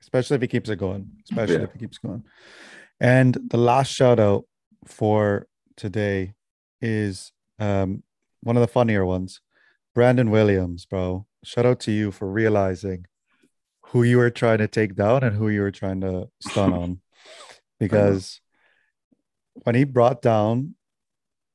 especially 0.02 0.36
if 0.36 0.42
he 0.42 0.48
keeps 0.50 0.70
it 0.70 0.76
going. 0.78 1.10
Especially 1.30 1.56
Yeah. 1.56 1.64
if 1.64 1.72
he 1.74 1.80
keeps 1.80 1.98
going. 2.00 2.24
And 3.00 3.36
the 3.50 3.58
last 3.58 3.92
shout 3.94 4.20
out 4.20 4.44
for 4.86 5.48
today 5.78 6.34
is 6.82 7.32
um, 7.60 8.04
one 8.42 8.58
of 8.58 8.62
the 8.62 8.68
funnier 8.68 9.06
ones. 9.06 9.42
Brandon 9.94 10.30
Williams, 10.30 10.86
bro. 10.86 11.26
Shout 11.44 11.66
out 11.66 11.80
to 11.82 11.92
you 11.92 12.12
for 12.12 12.30
realizing 12.30 13.06
who 13.88 14.04
you 14.04 14.18
were 14.18 14.30
trying 14.30 14.60
to 14.60 14.68
take 14.68 14.96
down 14.96 15.24
and 15.24 15.36
who 15.36 15.50
you 15.50 15.62
were 15.62 15.72
trying 15.72 16.02
to 16.02 16.30
stun 16.42 16.74
on. 16.74 17.02
Because 17.80 18.42
when 19.54 19.76
he 19.76 19.84
brought 19.84 20.24
down 20.24 20.74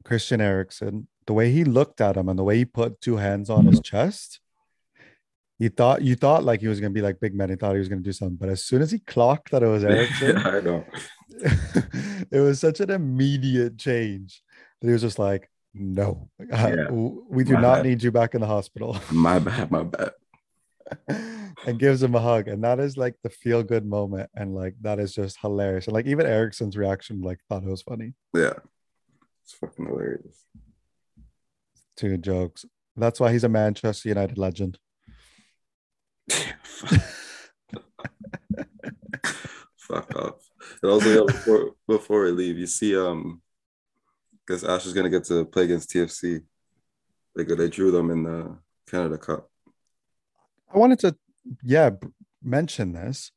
Christian 0.05 0.41
Eriksen, 0.41 1.09
the 1.27 1.33
way 1.33 1.51
he 1.51 1.65
looked 1.65 2.01
at 2.01 2.17
him 2.17 2.29
and 2.29 2.39
the 2.39 2.45
way 2.45 2.59
he 2.59 2.65
put 2.65 3.01
two 3.01 3.17
hands 3.17 3.51
on 3.51 3.67
his 3.67 3.81
chest, 3.81 4.39
you 5.59 5.69
thought 5.69 6.03
you 6.03 6.15
thought 6.15 6.45
like 6.45 6.61
he 6.61 6.69
was 6.69 6.79
gonna 6.79 6.91
be 6.91 7.03
like 7.03 7.19
big 7.19 7.35
man. 7.35 7.51
He 7.51 7.57
thought 7.57 7.73
he 7.73 7.81
was 7.81 7.89
gonna 7.89 8.03
do 8.03 8.13
something, 8.13 8.37
but 8.37 8.49
as 8.49 8.63
soon 8.63 8.83
as 8.83 8.93
he 8.93 9.01
clocked 9.01 9.51
that 9.51 9.65
it 9.65 9.67
was 9.67 9.83
Eriksen, 9.85 10.37
I 10.39 10.61
know. 10.61 10.85
it 12.31 12.41
was 12.41 12.61
such 12.61 12.79
an 12.79 12.91
immediate 12.91 13.79
change 13.79 14.43
he 14.83 14.93
was 14.93 15.03
just 15.03 15.19
like, 15.19 15.49
"No, 15.75 16.29
Yeah. 16.39 16.91
we 16.91 17.45
do 17.45 17.55
My 17.55 17.61
not 17.61 17.75
bad. 17.77 17.87
need 17.87 18.03
you 18.03 18.11
back 18.13 18.35
in 18.35 18.41
the 18.41 18.47
hospital," 18.47 18.99
My 19.11 19.39
bad. 19.39 19.71
My 19.71 19.83
bad. 19.85 20.13
and 21.67 21.79
gives 21.79 22.03
him 22.03 22.15
a 22.15 22.21
hug, 22.21 22.49
and 22.49 22.63
that 22.65 22.79
is 22.81 22.97
like 22.97 23.15
the 23.23 23.31
feel 23.31 23.63
good 23.63 23.87
moment, 23.87 24.29
and 24.35 24.55
like 24.55 24.75
that 24.83 24.99
is 24.99 25.15
just 25.15 25.39
hilarious. 25.41 25.87
And 25.87 25.95
like 25.95 26.07
even 26.07 26.27
Eriksen's 26.27 26.77
reaction, 26.77 27.21
like 27.23 27.39
thought 27.49 27.63
it 27.63 27.69
was 27.69 27.83
funny. 27.83 28.15
Yeah, 28.35 28.55
it's 29.45 29.55
fucking 29.55 29.87
hilarious. 29.87 30.45
Two 31.97 32.17
jokes. 32.19 32.65
That's 32.97 33.21
why 33.21 33.33
he's 33.33 33.45
a 33.45 33.49
Manchester 33.49 34.09
United 34.09 34.37
legend. 34.39 34.79
Fuck 39.77 40.15
off. 40.17 40.51
And 40.83 40.91
also, 40.93 41.09
yeah, 41.09 41.25
before 41.33 41.71
before 41.89 42.25
we 42.25 42.31
leave, 42.33 42.59
you 42.59 42.67
see, 42.67 42.97
um, 42.97 43.43
because 44.47 44.65
Ash 44.65 44.87
is 44.87 44.93
gonna 44.93 45.11
get 45.11 45.25
to 45.25 45.45
play 45.45 45.65
against 45.65 45.91
TFC. 45.91 46.43
They 47.37 47.45
they 47.45 47.69
drew 47.69 47.91
them 47.91 48.11
in 48.11 48.25
the 48.25 48.59
Canada 48.89 49.19
Cup. 49.19 49.49
I 50.73 50.79
wanted 50.79 50.99
to, 51.01 51.17
yeah, 51.63 51.91
mention 52.43 52.93
this. 52.93 53.33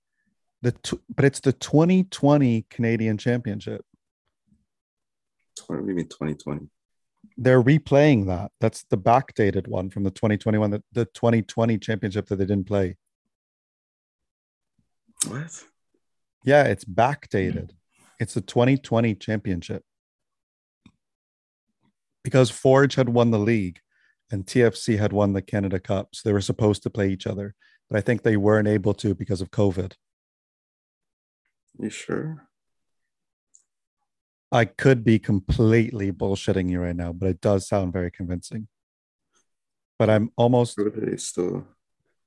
The 0.62 0.72
tw- 0.72 1.04
but 1.14 1.26
it's 1.26 1.40
the 1.40 1.54
2020 1.54 2.66
Canadian 2.70 3.18
Championship. 3.18 3.86
What 5.68 5.82
do 5.82 5.88
you 5.88 5.96
mean 5.96 6.08
2020? 6.08 6.68
They're 7.38 7.62
replaying 7.62 8.28
that. 8.28 8.52
That's 8.62 8.84
the 8.90 8.98
backdated 8.98 9.68
one 9.68 9.90
from 9.90 10.04
the 10.04 10.12
2021, 10.12 10.72
the, 10.72 10.84
the 10.94 11.06
2020 11.06 11.78
championship 11.80 12.28
that 12.28 12.38
they 12.38 12.46
didn't 12.46 12.68
play. 12.68 12.98
What? 15.28 15.64
Yeah, 16.44 16.64
it's 16.64 16.86
backdated. 16.86 17.72
It's 18.20 18.34
the 18.34 18.42
2020 18.42 19.16
championship. 19.16 19.84
Because 22.26 22.50
Forge 22.50 22.96
had 22.96 23.08
won 23.08 23.30
the 23.30 23.38
league 23.38 23.80
and 24.32 24.48
TFC 24.48 24.98
had 24.98 25.14
won 25.14 25.34
the 25.34 25.44
Canada 25.44 25.80
Cup. 25.80 26.10
So 26.16 26.28
they 26.28 26.34
were 26.34 26.42
supposed 26.42 26.82
to 26.82 26.90
play 26.90 27.10
each 27.10 27.28
other. 27.28 27.54
But 27.88 28.00
I 28.00 28.02
think 28.02 28.24
they 28.24 28.36
weren't 28.36 28.68
able 28.68 28.96
to 28.96 29.14
because 29.14 29.42
of 29.42 29.52
COVID. 29.52 29.94
You 31.80 31.92
sure? 31.92 32.48
I 34.52 34.66
could 34.66 35.04
be 35.04 35.20
completely 35.20 36.12
bullshitting 36.12 36.72
you 36.72 36.82
right 36.82 36.96
now, 36.96 37.14
but 37.14 37.30
it 37.30 37.42
does 37.42 37.68
sound 37.68 37.94
very 37.94 38.10
convincing. 38.10 38.70
But 40.00 40.10
I'm 40.10 40.32
almost, 40.36 40.80
still? 41.18 41.68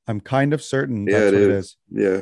I'm 0.06 0.20
kind 0.20 0.54
of 0.54 0.62
certain 0.62 1.08
Yeah, 1.08 1.18
that's 1.18 1.32
it 1.32 1.34
what 1.34 1.42
it 1.42 1.50
is. 1.50 1.64
is. 1.64 1.76
Yeah. 1.90 2.20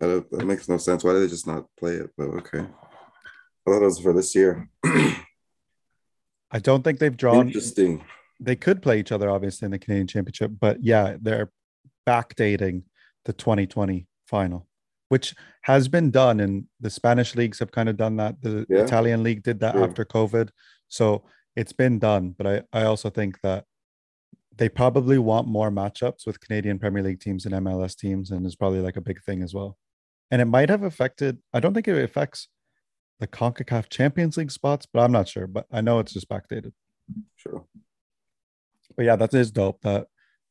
That, 0.00 0.30
that 0.30 0.46
makes 0.46 0.66
no 0.66 0.78
sense. 0.78 1.04
Why 1.04 1.12
did 1.12 1.20
they 1.20 1.28
just 1.28 1.46
not 1.46 1.66
play 1.78 1.96
it? 1.96 2.10
But 2.16 2.28
okay. 2.28 2.60
I 2.60 3.70
thought 3.70 3.82
it 3.82 3.84
was 3.84 4.00
for 4.00 4.14
this 4.14 4.34
year. 4.34 4.70
I 6.52 6.58
don't 6.58 6.82
think 6.84 6.98
they've 6.98 7.16
drawn. 7.16 7.46
Interesting. 7.48 8.04
They 8.38 8.56
could 8.56 8.82
play 8.82 8.98
each 9.00 9.12
other, 9.12 9.30
obviously, 9.30 9.66
in 9.66 9.72
the 9.72 9.78
Canadian 9.78 10.06
Championship, 10.06 10.50
but 10.60 10.82
yeah, 10.82 11.16
they're 11.20 11.50
backdating 12.06 12.82
the 13.24 13.32
2020 13.32 14.06
final. 14.26 14.66
which 15.08 15.34
has 15.62 15.88
been 15.88 16.10
done 16.10 16.40
and 16.40 16.64
the 16.80 16.88
Spanish 16.88 17.36
leagues 17.36 17.58
have 17.58 17.70
kind 17.70 17.88
of 17.90 17.98
done 17.98 18.16
that. 18.16 18.40
The 18.40 18.64
Yeah. 18.70 18.78
Italian 18.84 19.22
league 19.22 19.42
did 19.42 19.60
that 19.60 19.76
after 19.76 20.06
COVID. 20.06 20.48
So 20.88 21.24
it's 21.54 21.74
been 21.74 21.98
done. 21.98 22.34
But 22.38 22.46
I, 22.46 22.62
I 22.72 22.84
also 22.84 23.10
think 23.10 23.38
that 23.42 23.66
they 24.56 24.70
probably 24.70 25.18
want 25.18 25.46
more 25.48 25.70
matchups 25.70 26.26
with 26.26 26.40
Canadian 26.40 26.78
Premier 26.78 27.02
League 27.02 27.20
teams 27.20 27.44
and 27.44 27.54
MLS 27.54 27.94
teams, 27.94 28.30
and 28.30 28.46
is 28.46 28.56
probably 28.56 28.80
like 28.80 28.96
a 28.96 29.02
big 29.02 29.22
thing 29.22 29.42
as 29.42 29.52
well. 29.52 29.76
And 30.30 30.40
it 30.40 30.46
might 30.46 30.70
have 30.70 30.82
affected, 30.82 31.38
I 31.52 31.60
don't 31.60 31.74
think 31.74 31.88
it 31.88 32.02
affects 32.02 32.48
the 33.22 33.28
CONCACAF 33.28 33.88
Champions 33.88 34.36
League 34.36 34.50
spots, 34.50 34.84
but 34.92 35.00
I'm 35.00 35.12
not 35.12 35.28
sure. 35.28 35.46
But 35.46 35.66
I 35.70 35.80
know 35.80 36.00
it's 36.00 36.12
just 36.12 36.28
backdated. 36.28 36.72
Sure. 37.36 37.64
But 38.96 39.04
yeah, 39.04 39.14
that 39.14 39.32
is 39.32 39.52
dope 39.52 39.80
that 39.82 40.08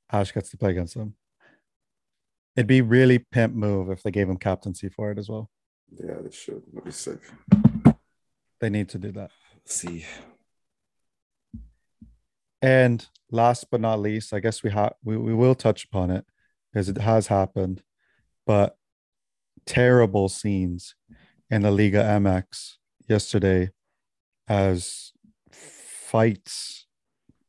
Ash 0.10 0.32
gets 0.32 0.52
to 0.52 0.58
play 0.58 0.72
against 0.72 0.96
them. 0.96 1.16
It'd 2.56 2.68
be 2.68 2.80
really 2.80 3.20
pimp 3.20 3.54
move 3.54 3.90
if 3.90 4.04
they 4.04 4.12
gave 4.12 4.30
him 4.30 4.38
captaincy 4.38 4.88
for 4.88 5.12
it 5.12 5.18
as 5.18 5.28
well. 5.28 5.50
Yeah, 5.92 6.16
they 6.24 6.32
should. 6.32 6.64
That'd 6.72 6.86
be 6.86 6.92
sick. 6.92 7.20
They 8.62 8.70
need 8.70 8.88
to 8.90 8.98
do 8.98 9.12
that. 9.12 9.32
Let's 9.54 9.76
see. 9.76 10.06
And 12.62 13.06
last 13.30 13.66
but 13.70 13.82
not 13.82 14.00
least, 14.00 14.34
I 14.34 14.40
guess 14.40 14.64
we 14.64 14.72
have 14.72 14.94
we, 15.04 15.18
we 15.18 15.34
will 15.34 15.56
touch 15.56 15.84
upon 15.84 16.10
it 16.10 16.24
because 16.72 16.88
it 16.88 17.00
has 17.00 17.28
happened, 17.28 17.84
but 18.48 18.78
terrible 19.66 20.30
scenes 20.30 20.96
in 21.52 21.62
the 21.64 21.72
Liga 21.72 22.02
MX 22.02 22.78
yesterday 23.08 23.70
as 24.48 25.12
fights 25.52 26.88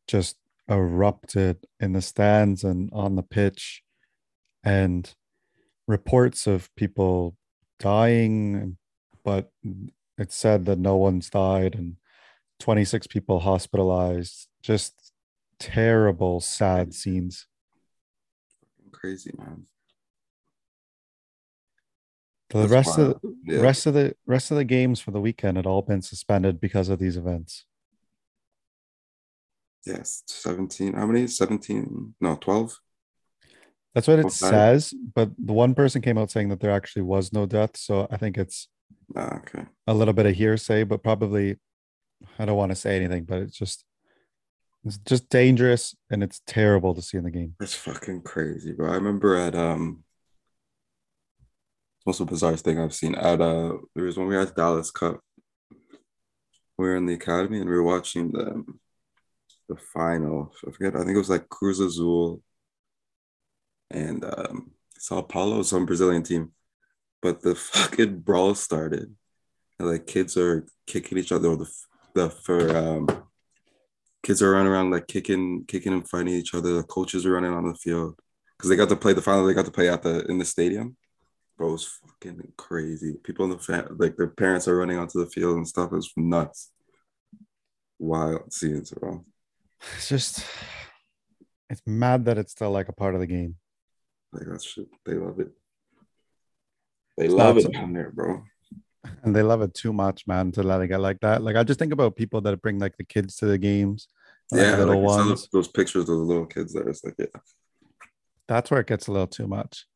just 0.08 0.36
erupted 0.68 1.64
in 1.78 1.92
the 1.92 2.02
stands 2.02 2.64
and 2.64 2.90
on 2.92 3.14
the 3.14 3.22
pitch 3.22 3.82
and 4.64 5.14
reports 5.86 6.46
of 6.46 6.74
people 6.76 7.36
dying 7.78 8.76
but 9.24 9.50
it 10.18 10.32
said 10.32 10.64
that 10.66 10.78
no 10.78 10.96
one's 10.96 11.30
died 11.30 11.74
and 11.74 11.96
26 12.60 13.06
people 13.08 13.40
hospitalized 13.40 14.48
just 14.62 15.12
terrible 15.58 16.40
sad 16.40 16.94
scenes 16.94 17.46
Crazy, 18.92 19.32
man. 19.36 19.66
The 22.58 22.66
That's 22.66 22.72
rest 22.72 22.98
of 22.98 23.20
the 23.22 23.34
yeah. 23.44 23.60
rest 23.60 23.86
of 23.86 23.94
the 23.94 24.14
rest 24.26 24.50
of 24.50 24.56
the 24.56 24.64
games 24.64 25.00
for 25.00 25.10
the 25.10 25.20
weekend 25.20 25.56
had 25.56 25.66
all 25.66 25.82
been 25.82 26.02
suspended 26.02 26.60
because 26.60 26.88
of 26.88 26.98
these 26.98 27.16
events 27.16 27.64
Yes, 29.84 30.22
17. 30.28 30.92
How 30.92 31.06
many? 31.06 31.26
17? 31.26 32.14
No, 32.20 32.36
12? 32.36 32.78
that's 33.94 34.08
what 34.08 34.18
it 34.18 34.24
Okay. 34.24 34.30
says 34.32 34.94
but 35.14 35.30
the 35.38 35.52
one 35.52 35.74
person 35.74 36.00
came 36.00 36.16
out 36.16 36.30
saying 36.30 36.48
that 36.48 36.60
there 36.60 36.70
actually 36.70 37.02
was 37.02 37.30
no 37.32 37.44
death 37.44 37.76
so 37.76 38.06
i 38.10 38.16
think 38.16 38.38
it's 38.38 38.68
Ah, 39.14 39.36
okay. 39.36 39.66
a 39.86 39.92
little 39.92 40.14
bit 40.14 40.24
of 40.24 40.34
hearsay 40.34 40.82
but 40.84 41.02
probably 41.02 41.56
i 42.38 42.44
don't 42.46 42.56
want 42.56 42.70
to 42.72 42.76
say 42.76 42.96
anything 42.96 43.24
but 43.24 43.42
it's 43.42 43.56
just 43.58 43.84
it's 44.86 44.96
just 44.98 45.28
dangerous 45.28 45.94
and 46.10 46.22
it's 46.22 46.40
terrible 46.46 46.94
to 46.94 47.02
see 47.02 47.18
in 47.18 47.24
the 47.24 47.30
game 47.30 47.54
That's 47.60 47.74
fucking 47.74 48.22
crazy, 48.22 48.72
bro. 48.72 48.90
I 48.90 48.94
remember 48.94 49.34
at 49.36 49.54
um 49.54 50.04
most 52.06 52.24
bizarre 52.26 52.56
thing 52.56 52.78
I've 52.78 52.94
seen 52.94 53.14
at 53.14 53.40
uh 53.40 53.76
there 53.94 54.04
was 54.04 54.16
when 54.16 54.26
we 54.28 54.34
were 54.34 54.42
at 54.42 54.56
Dallas 54.56 54.90
Cup. 54.90 55.20
We 56.78 56.86
were 56.86 56.96
in 56.96 57.06
the 57.06 57.14
academy 57.14 57.60
and 57.60 57.68
we 57.68 57.76
were 57.76 57.82
watching 57.82 58.32
the 58.32 58.64
the 59.68 59.76
final. 59.76 60.52
I 60.66 60.70
forget, 60.72 60.96
I 60.96 61.00
think 61.00 61.14
it 61.14 61.18
was 61.18 61.30
like 61.30 61.48
Cruz 61.48 61.80
Azul 61.80 62.42
and 63.90 64.24
um 64.24 64.72
Sao 64.98 65.22
Paulo, 65.22 65.62
some 65.62 65.86
Brazilian 65.86 66.22
team. 66.22 66.52
But 67.20 67.42
the 67.42 67.54
fucking 67.74 68.20
brawl 68.20 68.54
started. 68.54 69.14
And 69.78 69.88
like 69.88 70.06
kids 70.06 70.36
are 70.36 70.66
kicking 70.86 71.18
each 71.18 71.32
other. 71.32 71.56
The 71.56 71.70
the 72.14 72.30
for 72.30 72.76
um 72.76 73.08
kids 74.22 74.42
are 74.42 74.52
running 74.52 74.72
around 74.72 74.90
like 74.90 75.08
kicking, 75.08 75.64
kicking 75.66 75.92
and 75.92 76.08
fighting 76.08 76.34
each 76.34 76.54
other. 76.54 76.74
The 76.74 76.82
coaches 76.84 77.26
are 77.26 77.32
running 77.32 77.52
on 77.52 77.66
the 77.66 77.74
field 77.74 78.18
because 78.56 78.70
they 78.70 78.76
got 78.76 78.88
to 78.90 78.96
play 78.96 79.12
the 79.12 79.22
final. 79.22 79.44
They 79.44 79.54
got 79.54 79.64
to 79.66 79.72
play 79.72 79.88
at 79.88 80.02
the 80.02 80.24
in 80.26 80.38
the 80.38 80.44
stadium. 80.44 80.96
Was 81.58 81.86
fucking 81.86 82.52
crazy. 82.56 83.14
People 83.22 83.44
in 83.44 83.50
the 83.52 83.58
fan, 83.58 83.86
like 83.98 84.16
their 84.16 84.26
parents 84.28 84.66
are 84.66 84.76
running 84.76 84.98
onto 84.98 85.20
the 85.20 85.30
field 85.30 85.56
and 85.56 85.68
stuff. 85.68 85.90
It's 85.92 86.10
nuts. 86.16 86.70
Wild 87.98 88.52
scenes, 88.52 88.90
bro. 88.90 89.24
it's 89.96 90.08
just 90.08 90.44
it's 91.70 91.82
mad 91.86 92.24
that 92.24 92.36
it's 92.38 92.50
still 92.52 92.70
like 92.72 92.88
a 92.88 92.92
part 92.92 93.14
of 93.14 93.20
the 93.20 93.26
game 93.28 93.54
Like 94.32 94.46
that 94.48 94.62
shit. 94.62 94.88
They 95.06 95.14
love 95.14 95.38
it. 95.38 95.50
They 97.16 97.26
It's 97.26 97.34
love 97.34 97.58
it 97.58 97.62
so- 97.62 97.70
down 97.70 97.92
there, 97.92 98.10
bro. 98.10 98.42
and 99.22 99.34
they 99.36 99.42
love 99.42 99.62
it 99.62 99.72
too 99.74 99.92
much 99.92 100.26
man 100.26 100.50
to 100.52 100.62
let 100.64 100.80
it 100.80 100.86
get 100.86 101.00
like 101.00 101.18
that 101.20 101.42
like 101.42 101.56
i 101.56 101.64
just 101.64 101.76
think 101.80 101.92
about 101.92 102.14
people 102.14 102.40
that 102.40 102.62
bring 102.62 102.78
like 102.78 102.96
the 102.96 103.02
kids 103.04 103.34
to 103.34 103.46
the 103.46 103.58
games 103.58 104.06
Yeah, 104.52 104.76
little 104.76 105.02
like 105.04 105.38
those 105.52 105.66
pictures 105.66 106.02
of 106.08 106.16
the 106.18 106.22
little 106.30 106.46
kids 106.46 106.72
there. 106.72 106.88
It's 106.88 107.02
like, 107.02 107.14
yeah, 107.18 107.26
that's 108.46 108.70
where 108.70 108.78
it 108.80 108.86
gets 108.86 109.08
a 109.08 109.12
little 109.12 109.26
too 109.26 109.48
much 109.48 109.86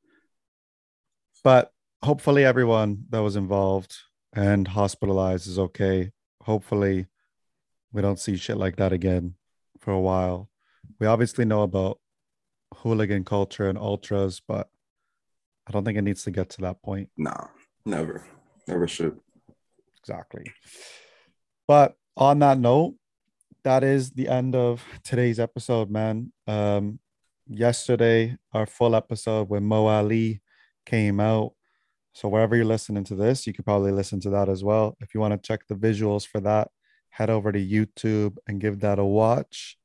but 1.47 1.70
hopefully 2.03 2.44
everyone 2.44 3.05
that 3.11 3.22
was 3.22 3.36
involved 3.36 3.94
and 4.34 4.66
hospitalized 4.66 5.47
is 5.47 5.61
okay. 5.61 6.11
Hopefully 6.42 7.07
we 7.92 8.03
don't 8.03 8.18
see 8.18 8.36
shit 8.36 8.57
like 8.57 8.74
that 8.78 8.92
again 8.92 9.36
for 9.78 9.92
a 9.92 10.01
while. 10.01 10.51
We 10.99 11.07
obviously 11.07 11.44
know 11.44 11.62
about 11.62 12.01
hooligan 12.78 13.22
culture 13.22 13.68
and 13.68 13.78
ultras 13.78 14.42
but 14.47 14.68
i 15.68 15.70
don't 15.70 15.84
think 15.84 15.97
it 15.97 16.03
needs 16.03 16.24
to 16.24 16.32
get 16.32 16.49
to 16.51 16.62
that 16.62 16.82
point. 16.82 17.11
No, 17.16 17.36
never, 17.84 18.26
never 18.66 18.88
should. 18.88 19.16
exactly. 20.01 20.53
But 21.68 21.94
on 22.16 22.40
that 22.40 22.59
note 22.59 22.97
that 23.62 23.84
is 23.84 24.11
the 24.11 24.26
end 24.26 24.57
of 24.57 24.84
today's 25.05 25.38
episode 25.38 25.92
man. 25.92 26.32
Um 26.49 26.99
yesterday 27.47 28.36
our 28.53 28.66
full 28.66 28.97
episode 28.97 29.49
with 29.49 29.62
mo 29.62 29.86
ali 29.86 30.40
came 30.87 31.20
out 31.20 31.53
so 32.12 32.28
wherever 32.28 32.57
you're 32.57 32.64
listening 32.64 33.05
to 33.05 33.14
this 33.14 33.47
you 33.47 33.53
could 33.53 33.64
probably 33.64 33.93
listen 33.93 34.20
to 34.20 34.30
that 34.30 34.49
as 34.49 34.64
well 34.64 34.97
if 35.01 35.14
you 35.14 35.20
want 35.20 35.32
to 35.32 35.47
check 35.47 35.66
the 35.68 35.74
visuals 35.74 36.26
for 36.26 36.41
that 36.41 36.68
head 37.11 37.28
over 37.30 37.53
to 37.53 37.64
youtube 37.64 38.37
and 38.47 38.61
give 38.61 38.80
that 38.80 38.99
a 38.99 39.05
watch 39.05 39.76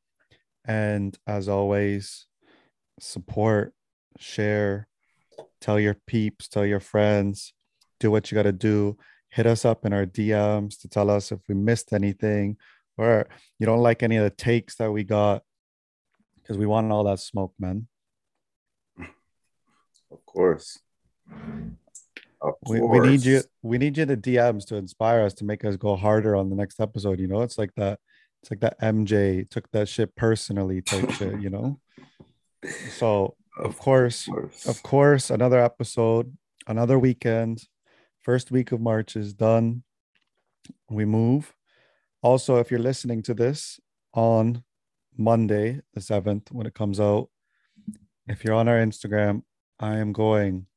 and 0.65 1.17
as 1.27 1.49
always 1.49 2.27
support 2.99 3.73
share 4.19 4.87
tell 5.59 5.79
your 5.79 5.97
peeps 6.07 6.47
tell 6.47 6.65
your 6.65 6.79
friends 6.79 7.53
do 7.99 8.11
what 8.11 8.31
you 8.31 8.35
got 8.35 8.43
to 8.43 8.51
do 8.51 8.97
hit 9.31 9.47
us 9.47 9.65
up 9.65 9.85
in 9.85 9.93
our 9.93 10.05
DMs 10.05 10.79
to 10.81 10.89
tell 10.89 11.09
us 11.09 11.31
if 11.31 11.39
we 11.47 11.55
missed 11.55 11.93
anything 11.93 12.57
or 12.97 13.27
you 13.57 13.65
don't 13.65 13.81
like 13.81 14.03
any 14.03 14.17
of 14.17 14.23
the 14.23 14.29
takes 14.29 14.75
that 14.75 14.91
we 14.91 15.03
got 15.03 15.41
because 16.35 16.57
we 16.57 16.65
want 16.65 16.91
all 16.91 17.05
that 17.05 17.19
smoke, 17.19 17.53
man. 17.57 17.87
Of 20.11 20.25
course. 20.25 20.79
Of 22.41 22.53
We, 22.67 22.81
we 22.81 22.99
need 22.99 23.23
you 23.23 23.41
we 23.61 23.77
need 23.77 23.97
you 23.97 24.05
to 24.05 24.17
DMs 24.17 24.65
to 24.67 24.75
inspire 24.75 25.21
us 25.21 25.33
to 25.35 25.45
make 25.45 25.63
us 25.63 25.75
go 25.75 25.95
harder 25.95 26.35
on 26.35 26.49
the 26.49 26.55
next 26.55 26.79
episode. 26.79 27.19
You 27.19 27.27
know, 27.27 27.41
it's 27.41 27.57
like 27.57 27.73
that 27.75 27.99
it's 28.41 28.49
like 28.49 28.61
that 28.61 28.79
MJ 28.81 29.47
took 29.49 29.69
that 29.71 29.87
shit 29.87 30.15
personally 30.15 30.81
type 30.81 31.11
shit, 31.17 31.39
you 31.39 31.49
know. 31.49 31.79
So 32.97 33.35
of 33.57 33.77
course, 33.77 34.25
course. 34.25 34.65
of 34.65 34.81
course, 34.81 35.29
another 35.29 35.59
episode, 35.59 36.35
another 36.67 36.97
weekend. 36.97 37.63
First 38.21 38.51
week 38.51 38.71
of 38.71 38.81
March 38.81 39.15
is 39.15 39.33
done. 39.33 39.83
We 40.89 41.05
move. 41.05 41.55
Also, 42.21 42.57
if 42.57 42.69
you're 42.69 42.79
listening 42.79 43.23
to 43.23 43.33
this 43.33 43.79
on 44.13 44.63
Monday, 45.17 45.81
the 45.93 46.01
7th, 46.01 46.51
when 46.51 46.67
it 46.67 46.75
comes 46.75 46.99
out, 46.99 47.29
if 48.27 48.43
you're 48.43 48.53
on 48.53 48.67
our 48.67 48.77
Instagram, 48.77 49.41
I 49.79 49.97
am 49.97 50.13
going 50.13 50.67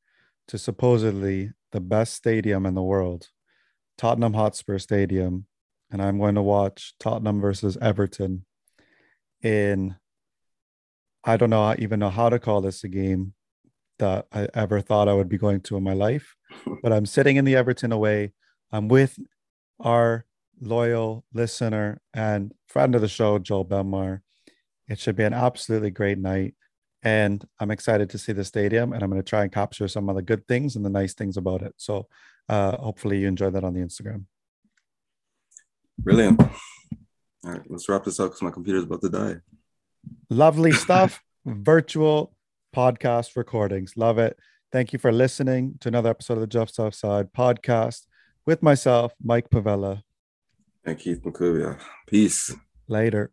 to 0.49 0.59
supposedly 0.59 1.53
the 1.73 1.81
best 1.81 2.15
stadium 2.15 2.67
in 2.67 2.75
the 2.75 2.83
world, 2.83 3.29
Tottenham 3.99 4.35
Hotspur 4.35 4.79
Stadium, 4.79 5.47
and 5.91 6.03
I'm 6.03 6.19
going 6.19 6.35
to 6.35 6.43
watch 6.43 6.95
Tottenham 6.99 7.41
versus 7.41 7.77
Everton 7.81 8.45
in 9.43 9.97
I 11.27 11.37
don't 11.37 11.51
know 11.51 11.63
I 11.63 11.77
even 11.79 12.01
know 12.01 12.11
how 12.11 12.29
to 12.29 12.39
call 12.39 12.61
this 12.61 12.85
a 12.85 12.89
game 12.89 13.33
that 13.99 14.27
I 14.33 14.49
ever 14.55 14.81
thought 14.81 15.09
I 15.09 15.15
would 15.15 15.29
be 15.29 15.39
going 15.39 15.61
to 15.63 15.77
in 15.77 15.83
my 15.83 15.95
life. 15.95 16.35
But 16.83 16.93
I'm 16.93 17.07
sitting 17.07 17.37
in 17.37 17.45
the 17.45 17.57
Everton 17.57 17.93
away. 17.93 18.33
I'm 18.71 18.89
with 18.89 19.19
our 19.81 20.27
loyal 20.61 21.25
listener 21.33 22.01
and 22.13 22.53
friend 22.69 22.95
of 22.95 23.01
the 23.01 23.09
show, 23.09 23.39
Joel 23.39 23.65
Belmar. 23.65 24.21
It 24.89 24.99
should 24.99 25.17
be 25.17 25.25
an 25.25 25.33
absolutely 25.33 25.91
great 25.91 26.19
night. 26.19 26.55
And 27.05 27.47
I'm 27.61 27.71
excited 27.71 28.09
to 28.11 28.19
see 28.19 28.33
the 28.33 28.45
stadium 28.45 28.95
and 28.95 29.03
I'm 29.03 29.11
going 29.11 29.23
to 29.23 29.29
try 29.29 29.43
and 29.43 29.53
capture 29.53 29.87
some 29.89 30.09
of 30.09 30.17
the 30.17 30.23
good 30.23 30.49
things 30.49 30.75
and 30.75 30.85
the 30.85 30.91
nice 30.91 31.13
things 31.13 31.37
about 31.37 31.61
it. 31.61 31.75
So 31.77 32.09
uh, 32.49 32.79
hopefully 32.79 33.21
you 33.21 33.29
enjoy 33.29 33.51
that 33.51 33.63
on 33.63 33.75
the 33.75 33.81
Instagram. 33.81 34.25
Brilliant. 35.99 36.41
All 36.41 37.53
right, 37.53 37.61
let's 37.69 37.89
wrap 37.89 38.05
this 38.05 38.19
up 38.19 38.31
because 38.31 38.43
my 38.43 38.51
computer's 38.51 38.85
about 38.85 39.03
to 39.03 39.11
die. 39.11 39.37
Lovely 40.31 40.73
stuff. 40.87 41.23
Virtual 41.45 42.35
podcast 42.75 43.37
recordings. 43.37 43.97
Love 43.97 44.19
it. 44.19 44.39
Thank 44.73 44.95
you 44.95 44.99
for 44.99 45.13
listening 45.13 45.77
to 45.81 45.89
another 45.89 46.09
episode 46.09 46.35
of 46.35 46.41
the 46.41 46.47
Just 46.47 46.79
Offside 46.79 47.33
podcast 47.33 48.07
with 48.47 48.63
myself, 48.63 49.13
Mike 49.23 49.51
Pavella. 49.51 50.03
And 50.85 50.99
Keith 50.99 51.23
McCubia. 51.23 51.79
Peace. 52.07 52.51
Later. 52.89 53.31